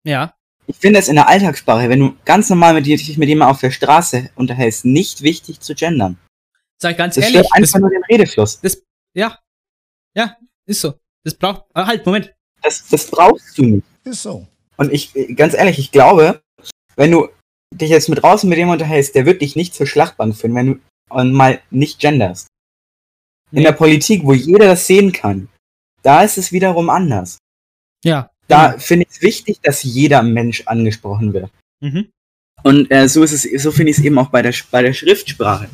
[0.04, 0.34] Ja.
[0.68, 3.60] Ich finde es in der Alltagssprache, wenn du ganz normal mit dich mit jemandem auf
[3.60, 6.18] der Straße unterhältst, nicht wichtig zu gendern.
[6.78, 7.42] Sag ich ganz das ehrlich.
[7.42, 8.62] Das einfach das, nur den Redefluss.
[8.62, 8.82] Das,
[9.14, 9.38] ja.
[10.16, 10.94] Ja, ist so.
[11.24, 11.66] Das braucht.
[11.74, 12.34] Ah, halt, Moment.
[12.62, 13.88] Das, das brauchst du nicht.
[14.04, 14.48] Ist so.
[14.78, 16.42] Und ich, ganz ehrlich, ich glaube,
[16.96, 17.30] wenn du
[17.74, 20.68] dich jetzt mit draußen mit jemandem unterhältst, der wird dich nicht zur Schlachtbank führen, wenn
[20.68, 22.48] du mal nicht genderst.
[23.52, 25.50] In der Politik, wo jeder das sehen kann,
[26.04, 27.40] da ist es wiederum anders.
[28.04, 28.30] Ja.
[28.48, 28.78] Da ja.
[28.80, 31.52] finde ich es wichtig, dass jeder Mensch angesprochen wird.
[31.82, 32.10] Mhm.
[32.64, 34.94] Und äh, so ist es, so finde ich es eben auch bei der, bei der
[34.94, 35.70] Schriftsprache.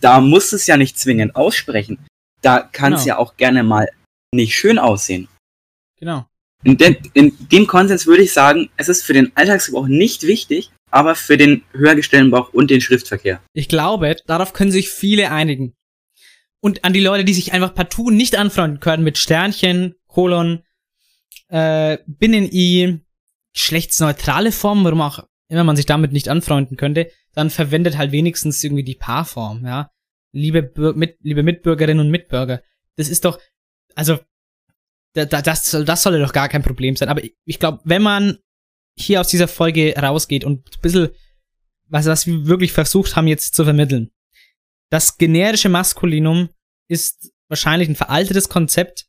[0.00, 1.98] Da muss es ja nicht zwingend aussprechen.
[2.40, 3.14] Da kann es genau.
[3.14, 3.88] ja auch gerne mal
[4.34, 5.28] nicht schön aussehen.
[5.98, 6.26] Genau.
[6.64, 10.70] In, de, in dem Konsens würde ich sagen, es ist für den Alltagsgebrauch nicht wichtig,
[10.92, 13.42] aber für den höhergestellten Bauch und den Schriftverkehr.
[13.54, 15.74] Ich glaube, darauf können sich viele einigen.
[16.60, 20.62] Und an die Leute, die sich einfach partout nicht anfreunden können mit Sternchen, Kolon,
[21.48, 23.00] äh, Binnen-I,
[23.54, 28.62] geschlechtsneutrale Formen, warum auch immer man sich damit nicht anfreunden könnte, dann verwendet halt wenigstens
[28.62, 29.90] irgendwie die Paarform, ja.
[30.32, 32.62] Liebe, Bür mit, liebe Mitbürgerinnen und Mitbürger.
[32.96, 33.38] Das ist doch,
[33.94, 34.18] also,
[35.14, 37.08] da, da, das, soll, das soll doch gar kein Problem sein.
[37.08, 38.38] Aber ich, ich glaube, wenn man
[38.96, 41.08] hier aus dieser Folge rausgeht und ein bisschen,
[41.88, 44.10] was, was wir wirklich versucht haben jetzt zu vermitteln.
[44.90, 46.50] Das generische Maskulinum
[46.88, 49.06] ist wahrscheinlich ein veraltetes Konzept,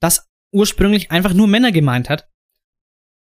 [0.00, 2.28] das ursprünglich einfach nur Männer gemeint hat.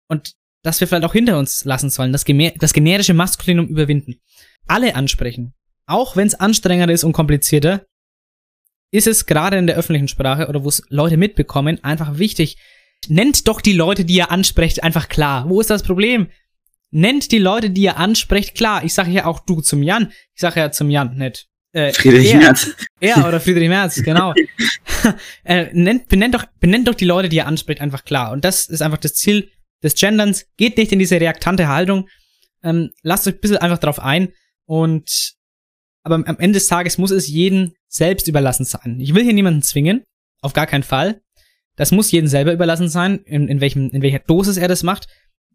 [0.08, 2.26] Und das wir vielleicht auch hinter uns lassen sollen, das,
[2.58, 4.20] das generische Maskulinum überwinden.
[4.68, 5.54] Alle ansprechen.
[5.88, 7.86] Auch wenn es anstrengender ist und komplizierter,
[8.92, 12.58] ist es gerade in der öffentlichen Sprache oder wo es Leute mitbekommen, einfach wichtig.
[13.08, 15.50] Nennt doch die Leute, die ihr ansprecht, einfach klar.
[15.50, 16.28] Wo ist das Problem?
[16.92, 18.84] Nennt die Leute, die ihr ansprecht, klar.
[18.84, 20.12] Ich sage ja auch du zum Jan.
[20.34, 21.48] Ich sage ja zum Jan nicht.
[21.72, 22.72] Äh, Friedrich er, Merz.
[23.02, 24.34] Er oder Friedrich Merz, genau.
[25.44, 28.32] äh, nennt, benennt, doch, benennt doch die Leute, die ihr anspricht, einfach klar.
[28.32, 29.52] Und das ist einfach das Ziel
[29.84, 30.46] des Genderns.
[30.56, 32.08] Geht nicht in diese reaktante Haltung.
[32.64, 34.30] Ähm, lasst euch ein bisschen einfach drauf ein.
[34.66, 35.36] Und
[36.04, 39.00] aber am Ende des Tages muss es jedem selbst überlassen sein.
[39.00, 40.04] Ich will hier niemanden zwingen.
[40.42, 41.22] Auf gar keinen Fall.
[41.76, 45.08] Das muss jedem selber überlassen sein, in, in, welchem, in welcher Dosis er das macht.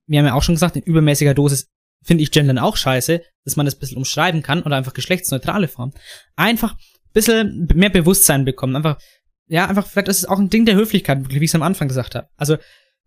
[0.07, 1.69] Wir haben ja auch schon gesagt, in übermäßiger Dosis
[2.03, 5.69] finde ich Gendern auch scheiße, dass man das ein bisschen umschreiben kann oder einfach geschlechtsneutrale
[5.69, 5.93] Form.
[6.37, 8.77] Einfach ein bisschen mehr Bewusstsein bekommen.
[8.77, 8.99] Einfach,
[9.47, 11.89] ja, einfach, vielleicht ist es auch ein Ding der Höflichkeit, wie ich es am Anfang
[11.89, 12.29] gesagt habe.
[12.37, 12.57] Also,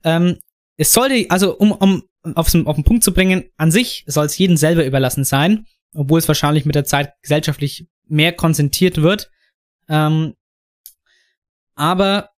[0.04, 0.38] ähm,
[0.78, 2.04] es sollte, also um, um
[2.36, 6.20] aufs, auf den Punkt zu bringen, an sich soll es jedem selber überlassen sein, obwohl
[6.20, 9.30] es wahrscheinlich mit der Zeit gesellschaftlich mehr konzentriert wird.
[9.88, 10.34] Ähm,
[11.76, 12.30] aber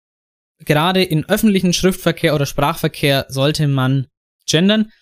[0.59, 4.07] gerade in öffentlichen Schriftverkehr oder Sprachverkehr sollte man
[4.47, 4.93] gendern.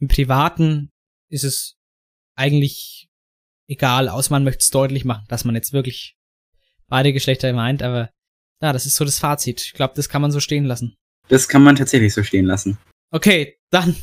[0.00, 0.90] Im privaten
[1.28, 1.76] ist es
[2.34, 3.08] eigentlich
[3.68, 6.16] egal, aus man möchte es deutlich machen, dass man jetzt wirklich
[6.88, 8.10] beide Geschlechter meint, aber
[8.60, 9.62] ja, das ist so das Fazit.
[9.64, 10.94] Ich glaube, das kann man so stehen lassen.
[11.28, 12.78] Das kann man tatsächlich so stehen lassen.
[13.10, 13.96] Okay, dann.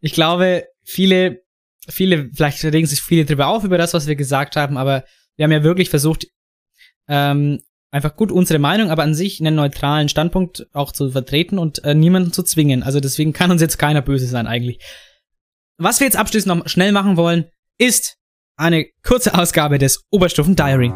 [0.00, 1.42] Ich glaube, viele,
[1.88, 5.04] viele, vielleicht regen sich viele drüber auf über das, was wir gesagt haben, aber
[5.36, 6.26] wir haben ja wirklich versucht,
[7.08, 7.62] ähm,
[7.92, 11.94] einfach gut unsere Meinung, aber an sich einen neutralen Standpunkt auch zu vertreten und äh,
[11.94, 12.82] niemanden zu zwingen.
[12.82, 14.82] Also deswegen kann uns jetzt keiner böse sein eigentlich.
[15.78, 17.44] Was wir jetzt abschließend noch schnell machen wollen,
[17.78, 18.16] ist
[18.56, 20.92] eine kurze Ausgabe des Oberstufen Diary.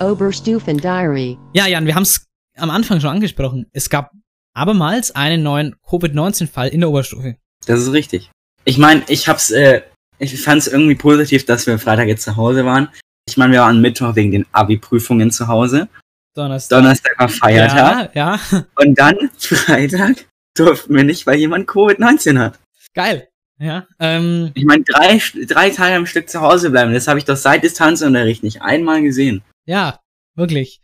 [0.00, 1.38] Oberstufen Diary.
[1.54, 2.26] Ja, Jan, wir haben es
[2.56, 3.66] am Anfang schon angesprochen.
[3.72, 4.12] Es gab
[4.54, 7.36] abermals einen neuen Covid-19-Fall in der Oberstufe.
[7.66, 8.30] Das ist richtig.
[8.64, 9.82] Ich meine, ich hab's, äh,
[10.18, 12.88] ich fand's irgendwie positiv, dass wir Freitag jetzt zu Hause waren.
[13.28, 15.88] Ich meine, wir waren Mittwoch wegen den Abi-Prüfungen zu Hause.
[16.34, 16.78] Donnerstag.
[16.78, 18.14] Donnerstag war Feiertag.
[18.14, 18.66] Ja, ja.
[18.76, 22.58] Und dann Freitag durften wir nicht, weil jemand Covid-19 hat.
[22.94, 23.28] Geil.
[23.58, 23.86] Ja.
[23.98, 27.36] Ähm, ich meine, drei, drei Tage am Stück zu Hause bleiben, das habe ich doch
[27.36, 29.42] seit Distanzunterricht nicht einmal gesehen.
[29.64, 30.00] Ja,
[30.34, 30.80] wirklich.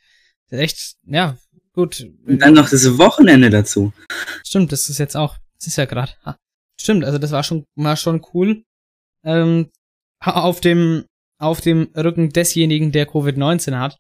[0.51, 1.37] Echt, ja,
[1.75, 2.07] gut.
[2.27, 3.93] Und dann noch das Wochenende dazu.
[4.45, 6.13] Stimmt, das ist jetzt auch, das ist ja gerade.
[6.81, 8.65] Stimmt, also das war schon, war schon cool.
[9.25, 9.71] Ähm,
[10.21, 11.05] auf dem,
[11.43, 13.99] auf dem Rücken desjenigen, der Covid-19 hat.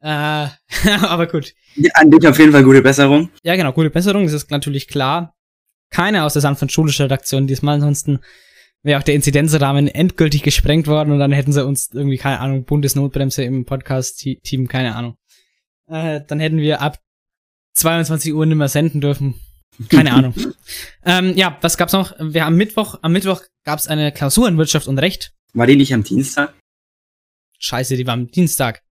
[0.00, 0.48] Äh,
[1.02, 1.52] aber gut.
[1.74, 3.30] Ja, an dich auf jeden Fall gute Besserung.
[3.42, 5.34] Ja, genau, gute Besserung, das ist natürlich klar.
[5.90, 8.20] Keine aus der sanft schulischen Redaktion diesmal, ansonsten
[8.82, 12.64] wäre auch der Inzidenzrahmen endgültig gesprengt worden und dann hätten sie uns irgendwie, keine Ahnung,
[12.64, 15.16] Bundesnotbremse im Podcast-Team, keine Ahnung.
[15.88, 17.00] Äh, dann hätten wir ab
[17.74, 19.34] 22 Uhr nicht mehr senden dürfen.
[19.90, 20.34] Keine Ahnung.
[21.04, 22.14] ähm, ja, was gab's noch?
[22.20, 25.32] Wir haben Mittwoch, am Mittwoch gab's eine Klausur in Wirtschaft und Recht.
[25.52, 26.54] War die nicht am Dienstag?
[27.66, 28.82] Scheiße, die war am Dienstag.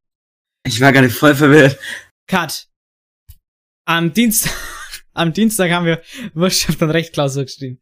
[0.66, 1.80] Ich war gerade voll verwirrt.
[2.28, 2.68] Cut.
[3.86, 4.52] Am Dienstag,
[5.14, 6.02] am Dienstag haben wir
[6.34, 7.82] Wirtschaft und Recht Klausur geschrieben.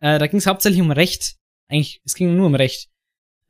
[0.00, 1.36] Äh, da ging es hauptsächlich um Recht.
[1.68, 2.88] Eigentlich, es ging nur um Recht.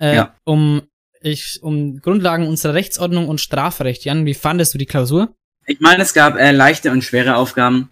[0.00, 0.36] Äh, Ja.
[0.44, 0.82] Um,
[1.20, 4.04] ich, um Grundlagen unserer Rechtsordnung und Strafrecht.
[4.04, 5.34] Jan, wie fandest du die Klausur?
[5.66, 7.90] Ich meine, es gab äh, leichte und schwere Aufgaben.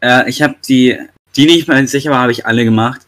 [0.00, 0.98] Äh, ich habe die,
[1.36, 3.06] die nicht mal sicher war, habe ich alle gemacht.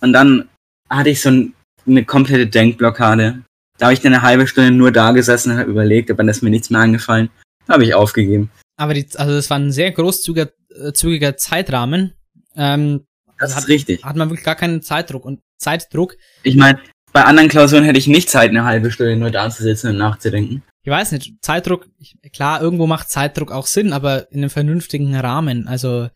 [0.00, 0.48] Und dann
[0.88, 1.54] hatte ich so ein,
[1.86, 3.42] eine komplette Denkblockade.
[3.78, 6.28] Da habe ich dann eine halbe Stunde nur da gesessen und habe überlegt, aber dann
[6.28, 7.28] ist mir nichts mehr angefallen.
[7.66, 8.50] Da habe ich aufgegeben.
[8.76, 10.50] Aber die, also das war ein sehr großzügiger
[10.82, 12.12] äh, zügiger Zeitrahmen.
[12.56, 13.06] Ähm,
[13.38, 14.04] Das hat, ist richtig.
[14.04, 15.24] Hat man wirklich gar keinen Zeitdruck.
[15.24, 16.78] Und Zeitdruck, Ich meine,
[17.12, 19.96] bei anderen Klausuren hätte ich nicht Zeit, eine halbe Stunde nur da zu sitzen und
[19.96, 20.62] nachzudenken.
[20.82, 21.86] ich weiß nicht, Zeitdruck,
[22.32, 25.66] klar, irgendwo macht Zeitdruck auch Sinn, aber in einem vernünftigen Rahmen.
[25.66, 26.08] Also,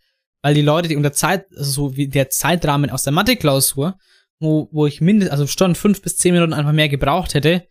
[0.43, 3.97] weil die Leute, die unter Zeit, also so wie der Zeitrahmen aus der Mathe-Klausur,
[4.41, 7.68] wo, wo ich mindestens, also schon fünf bis zehn Minuten einfach mehr gebraucht hätte,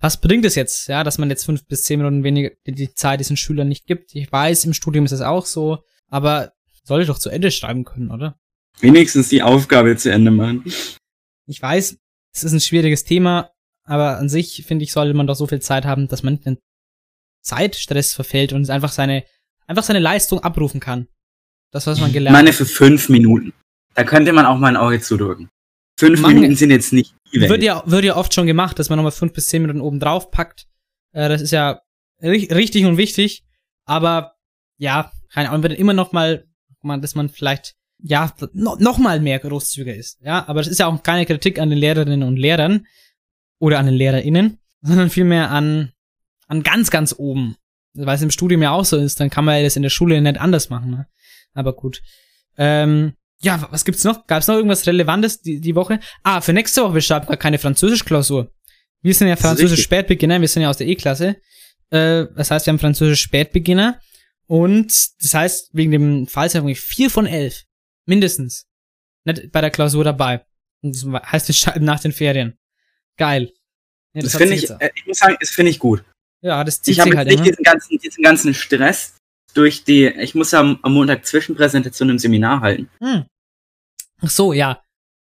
[0.00, 3.20] was bringt es jetzt, ja, dass man jetzt fünf bis zehn Minuten weniger die Zeit
[3.20, 4.14] diesen Schülern nicht gibt?
[4.14, 6.52] Ich weiß, im Studium ist das auch so, aber
[6.84, 8.38] sollte doch zu Ende schreiben können, oder?
[8.80, 10.64] Wenigstens die Aufgabe zu Ende machen.
[11.46, 11.98] Ich weiß,
[12.32, 13.50] es ist ein schwieriges Thema,
[13.84, 16.58] aber an sich, finde ich, sollte man doch so viel Zeit haben, dass man den
[17.42, 19.24] Zeitstress verfällt und einfach seine,
[19.66, 21.08] einfach seine Leistung abrufen kann.
[21.72, 23.52] Das, was man Ich gelernt meine für fünf Minuten.
[23.94, 25.50] Da könnte man auch mal ein Auge zudrücken.
[26.00, 27.50] Fünf Mange- Minuten sind jetzt nicht die Welt.
[27.50, 30.00] Wird ja, wird ja oft schon gemacht, dass man nochmal fünf bis zehn Minuten oben
[30.00, 30.66] drauf packt.
[31.12, 31.80] Äh, das ist ja
[32.22, 33.44] ri richtig und wichtig.
[33.84, 34.34] Aber
[34.78, 36.44] ja, keine Ahnung, wird immer noch mal,
[36.82, 40.18] man, dass man vielleicht ja no, noch mal mehr großzügiger ist.
[40.22, 42.86] Ja, aber das ist ja auch keine Kritik an den Lehrerinnen und Lehrern
[43.58, 45.92] oder an den LehrerInnen, sondern vielmehr an
[46.46, 47.56] an ganz ganz oben.
[47.92, 49.90] Weil es im Studium ja auch so ist, dann kann man ja das in der
[49.90, 50.90] Schule nicht anders machen.
[50.90, 51.06] Ne?
[51.54, 52.02] Aber gut.
[52.56, 54.26] Ähm, ja, was gibt's noch?
[54.26, 56.00] Gab's noch irgendwas Relevantes die, die Woche?
[56.22, 58.52] Ah, für nächste Woche schreibt gar keine Französisch-Klausur.
[59.02, 59.82] Wir sind ja Französisch.
[59.82, 61.36] Spätbeginner, wir sind ja aus der E-Klasse.
[61.90, 63.98] Äh, das heißt, wir haben Französisch Spätbeginner.
[64.46, 67.62] Und das heißt, wegen dem Fall sind wir vier von elf.
[68.06, 68.66] Mindestens.
[69.24, 70.44] Nicht bei der Klausur dabei.
[70.82, 72.58] Und das heißt, wir schreiben nach den Ferien.
[73.16, 73.52] Geil.
[74.12, 76.04] Ja, Das hat finde ich, äh, ich muss sagen, das finde ich gut.
[76.42, 77.48] Ja, das zieht Ich habe sich halt nicht immer.
[77.50, 79.14] diesen ganzen, diesen ganzen Stress
[79.56, 82.88] durch die, ich muss ja am, am Montag Zwischenpräsentation im Seminar halten.
[83.00, 83.24] Hm.
[84.22, 84.82] Ach so, ja.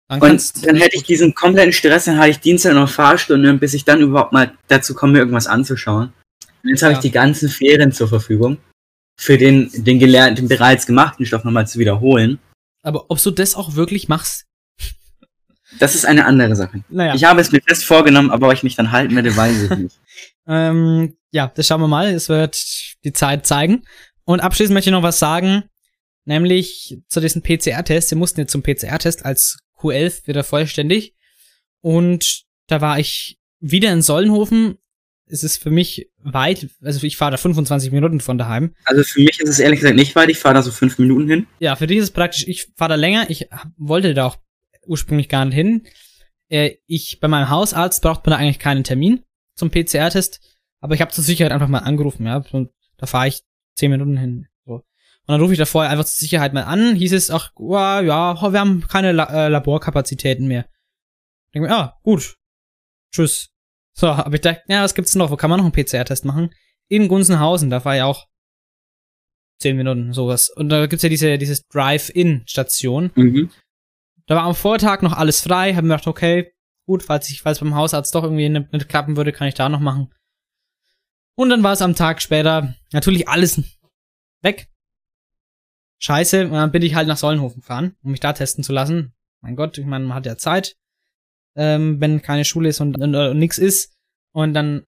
[0.09, 3.73] Dann Und dann hätte ich diesen kompletten Stress, dann hatte ich Dienstag noch Fahrstunde, bis
[3.73, 6.13] ich dann überhaupt mal dazu komme, mir irgendwas anzuschauen.
[6.63, 6.97] Und jetzt habe Ja.
[6.99, 8.57] ich die ganzen Ferien zur Verfügung,
[9.19, 12.39] für den, den gelernten, bereits gemachten Stoff nochmal zu wiederholen.
[12.83, 14.45] Aber ob du das auch wirklich machst?
[15.79, 16.83] Das ist eine andere Sache.
[16.89, 17.15] Naja.
[17.15, 19.69] Ich habe es mir fest vorgenommen, aber ob ich mich dann halten werde, weiß ich
[19.77, 19.99] nicht.
[20.45, 22.13] Ähm, ja, das schauen wir mal.
[22.13, 23.83] Es wird die Zeit zeigen.
[24.25, 25.63] Und abschließend möchte ich noch was sagen,
[26.25, 28.11] nämlich zu diesen PCR-Tests.
[28.11, 31.15] Wir mussten jetzt zum PCR-Test als Q11 wieder vollständig.
[31.81, 34.77] Und da war ich wieder in Sollenhofen.
[35.25, 38.75] Es ist für mich weit, also ich fahre da 25 Minuten von daheim.
[38.85, 41.27] Also für mich ist es ehrlich gesagt nicht weit, ich fahre da so fünf Minuten
[41.27, 41.47] hin.
[41.59, 43.29] Ja, für dich ist es praktisch, ich fahre da länger.
[43.29, 43.47] Ich
[43.77, 44.37] wollte da auch
[44.85, 45.83] ursprünglich gar nicht hin.
[46.49, 49.23] Äh, ich, bei meinem Hausarzt braucht man da eigentlich keinen Termin
[49.55, 50.39] zum PCR-Test,
[50.79, 52.43] aber ich habe zur Sicherheit einfach mal angerufen, ja.
[52.51, 52.69] Und
[53.03, 53.43] da fahre ich
[53.75, 54.47] zehn Minuten hin.
[54.65, 54.75] So.
[54.75, 54.83] Und
[55.27, 58.53] dann rufe ich da vorher einfach zur Sicherheit mal an, hieß es, ach, ja, ja,
[58.53, 60.69] wir haben keine La äh, Laborkapazitäten mehr.
[61.53, 62.37] Denke mir, ah, gut.
[63.13, 63.49] Tschüss.
[63.91, 65.31] So, aber ich dachte, ja, was gibt's noch?
[65.31, 66.51] Wo kann man noch einen PCR-Test machen?
[66.87, 68.25] In Gunzenhausen, da war ich auch
[69.59, 70.49] zehn Minuten, sowas.
[70.49, 73.11] Und da gibt's ja diese, dieses Drive-In-Station.
[73.15, 73.49] Mhm.
[74.27, 76.53] Da war am Vortag noch alles frei, hab mir gedacht, okay,
[76.85, 79.67] gut, falls ich, falls beim Hausarzt doch irgendwie nicht, nicht klappen würde, kann ich da
[79.67, 80.13] noch machen.
[81.35, 83.61] Und dann war es am Tag später natürlich alles
[84.41, 84.67] weg.
[85.99, 89.13] Scheiße, und dann bin ich halt nach Sollenhofen gefahren, um mich da testen zu lassen.
[89.41, 90.75] Mein Gott, ich meine, man hat ja Zeit,
[91.55, 93.93] ähm, wenn keine Schule ist und, und, und nix ist.
[94.31, 94.85] Und dann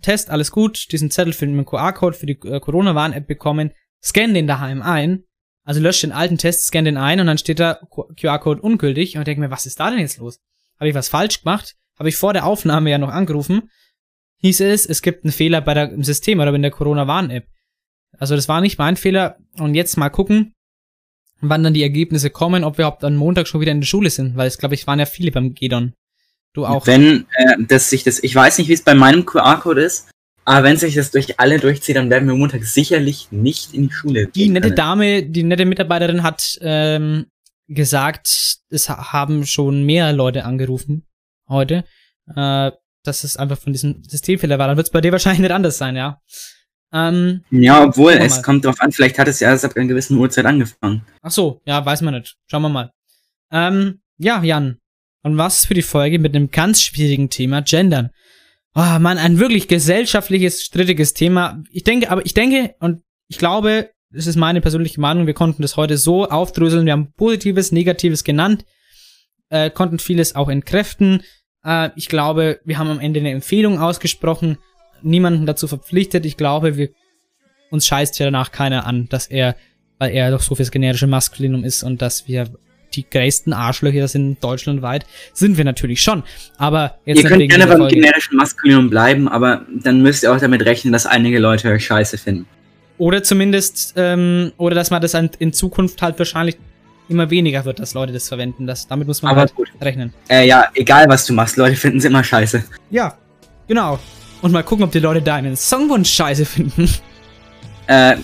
[0.00, 3.72] Test, alles gut, diesen Zettel für den QR-Code für die äh, Corona-Warn-App bekommen,
[4.02, 5.24] scan den daheim ein,
[5.64, 7.80] also löscht den alten Test, scan den ein und dann steht da
[8.16, 10.40] QR-Code ungültig und ich denke mir, was ist da denn jetzt los?
[10.78, 11.76] Habe ich was falsch gemacht?
[11.98, 13.70] Habe ich vor der Aufnahme ja noch angerufen?
[14.42, 17.46] Hieß es, es gibt einen Fehler bei der, im System oder in der Corona-Warn-App.
[18.18, 20.52] Also das war nicht mein Fehler und jetzt mal gucken,
[21.40, 24.10] wann dann die Ergebnisse kommen, ob wir überhaupt am Montag schon wieder in der Schule
[24.10, 25.94] sind, weil es glaube ich waren ja viele beim Gedon.
[26.52, 26.86] Du auch.
[26.86, 30.08] Wenn äh, das sich das, ich weiß nicht, wie es bei meinem QR-Code ist,
[30.44, 33.92] aber wenn sich das durch alle durchzieht, dann werden wir Montag sicherlich nicht in die
[33.94, 34.26] Schule.
[34.28, 37.26] Die nette Dame, die nette Mitarbeiterin hat ähm,
[37.66, 41.06] gesagt, es ha- haben schon mehr Leute angerufen
[41.48, 41.84] heute,
[42.36, 42.70] äh,
[43.04, 44.66] dass es einfach von diesem Systemfehler war.
[44.66, 46.20] Dann wird es bei dir wahrscheinlich nicht anders sein, ja.
[46.92, 50.16] Ähm, Ja, obwohl, es kommt drauf an, vielleicht hat es ja erst ab einer gewissen
[50.16, 51.04] Uhrzeit angefangen.
[51.22, 52.36] ach so, ja, weiß man nicht.
[52.46, 52.90] Schauen wir mal.
[53.50, 54.78] Ähm, ja, Jan.
[55.22, 58.10] Und was für die Folge mit einem ganz schwierigen Thema, Gendern.
[58.74, 61.62] Oh Mann, ein wirklich gesellschaftliches, strittiges Thema.
[61.70, 65.62] Ich denke, aber ich denke und ich glaube, das ist meine persönliche Meinung, wir konnten
[65.62, 66.84] das heute so aufdröseln.
[66.86, 68.64] Wir haben Positives, Negatives genannt,
[69.48, 71.22] äh, konnten vieles auch entkräften.
[71.64, 74.58] Äh, ich glaube, wir haben am Ende eine Empfehlung ausgesprochen,
[75.02, 76.26] niemanden dazu verpflichtet.
[76.26, 76.90] Ich glaube, wir
[77.70, 79.56] uns scheißt ja danach keiner an, dass er,
[79.98, 82.48] weil er doch so fürs generische Maskulinum ist und dass wir
[82.94, 86.22] die größten Arschlöcher sind deutschlandweit, sind wir natürlich schon.
[86.56, 90.64] Aber jetzt Ihr könnt gerne beim generischen Maskulinum bleiben, aber dann müsst ihr auch damit
[90.64, 92.46] rechnen, dass einige Leute euch scheiße finden.
[92.96, 96.56] Oder zumindest, ähm, oder dass man das in Zukunft halt wahrscheinlich
[97.08, 98.66] immer weniger wird, dass Leute das verwenden.
[98.66, 99.70] Das, damit muss man Aber halt gut.
[99.80, 100.12] rechnen.
[100.28, 102.64] Äh, ja, egal was du machst, Leute finden es immer scheiße.
[102.90, 103.16] Ja,
[103.68, 103.98] genau.
[104.42, 106.88] Und mal gucken, ob die Leute deinen Songwunsch scheiße finden.
[107.86, 108.16] Äh,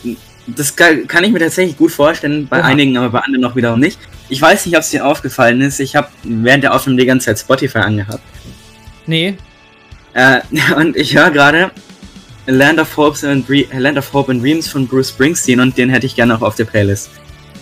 [0.46, 2.66] das kann, kann ich mir tatsächlich gut vorstellen, bei Oha.
[2.66, 3.98] einigen, aber bei anderen noch wiederum nicht.
[4.28, 7.26] Ich weiß nicht, ob es dir aufgefallen ist, ich habe während der Aufnahme die ganze
[7.26, 8.22] Zeit Spotify angehabt.
[9.06, 9.36] Nee.
[10.14, 10.40] Äh,
[10.76, 11.70] und ich höre gerade
[12.46, 16.42] Land Land of Hope and Dreams von Bruce Springsteen und den hätte ich gerne auch
[16.42, 17.10] auf der Playlist.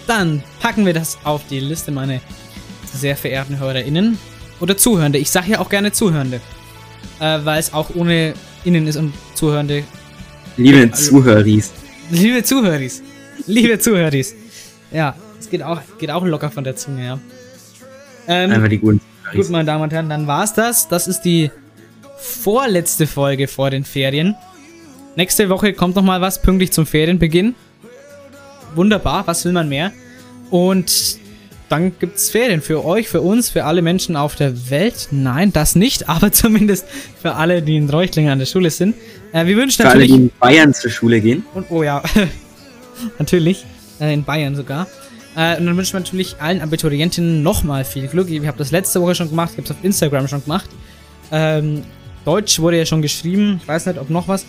[0.09, 2.21] Dann packen wir das auf die Liste, meine
[2.93, 4.19] sehr verehrten HörerInnen.
[4.61, 5.19] Oder Zuhörende.
[5.19, 6.41] Ich sage ja auch gerne Zuhörende.
[7.21, 8.35] Äh, weil es auch ohne
[8.65, 9.85] Innen ist und Zuhörende.
[10.57, 11.73] Liebe also, Zuhöris.
[12.11, 13.03] Liebe Zuhöris.
[13.47, 14.35] Liebe Zuhöris.
[14.91, 17.19] Ja, es geht auch, geht auch locker von der Zunge, ja.
[18.27, 19.47] Ähm, Einfach die guten Zuhöris.
[19.47, 20.89] Gut, meine Damen und Herren, dann war's das.
[20.89, 21.51] Das ist die
[22.19, 24.35] vorletzte Folge vor den Ferien.
[25.15, 27.55] Nächste Woche kommt noch mal was pünktlich zum Ferienbeginn.
[28.75, 29.93] Wunderbar, was will man mehr?
[30.51, 31.19] Und
[31.69, 35.09] dann gibt's Ferien für euch, für uns, für alle Menschen auf der Welt.
[35.11, 36.87] Nein, das nicht, aber zumindest
[37.21, 38.95] für alle, die in Reuchtlingen an der Schule sind.
[39.33, 40.11] Äh, wir wünschen für natürlich.
[40.11, 41.45] Alle, die in Bayern zur Schule gehen.
[41.55, 42.03] Und, oh ja,
[43.19, 43.64] natürlich.
[44.01, 44.87] Äh, in Bayern sogar.
[45.37, 48.31] Äh, und dann wünschen wir natürlich allen Abiturientinnen nochmal viel Glück.
[48.31, 50.71] Ich habe das letzte Woche schon gemacht, ich habe es auf Instagram schon gemacht.
[51.31, 51.83] Ähm,
[52.25, 53.61] Deutsch wurde ja schon geschrieben.
[53.62, 54.45] Ich weiß nicht, ob noch was.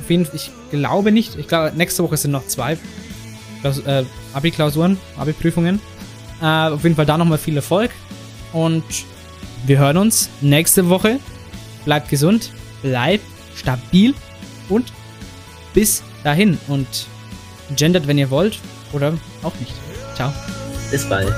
[0.00, 1.36] Auf jeden Fall, ich glaube nicht.
[1.36, 2.78] Ich glaube, nächste Woche sind noch zwei
[3.62, 5.80] äh, Abi-Klausuren, Abi-Prüfungen.
[6.40, 7.90] Äh, auf jeden Fall da nochmal viel Erfolg.
[8.52, 8.84] Und
[9.66, 11.18] wir hören uns nächste Woche.
[11.84, 12.52] Bleibt gesund,
[12.82, 14.14] bleibt stabil
[14.68, 14.92] und
[15.74, 16.58] bis dahin.
[16.68, 17.06] Und
[17.76, 18.58] gendert, wenn ihr wollt
[18.92, 19.72] oder auch nicht.
[20.14, 20.32] Ciao.
[20.90, 21.32] Bis bald.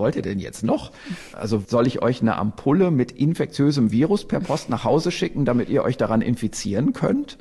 [0.00, 0.90] Wollt ihr denn jetzt noch?
[1.32, 5.68] Also soll ich euch eine Ampulle mit infektiösem Virus per Post nach Hause schicken, damit
[5.68, 7.38] ihr euch daran infizieren könnt?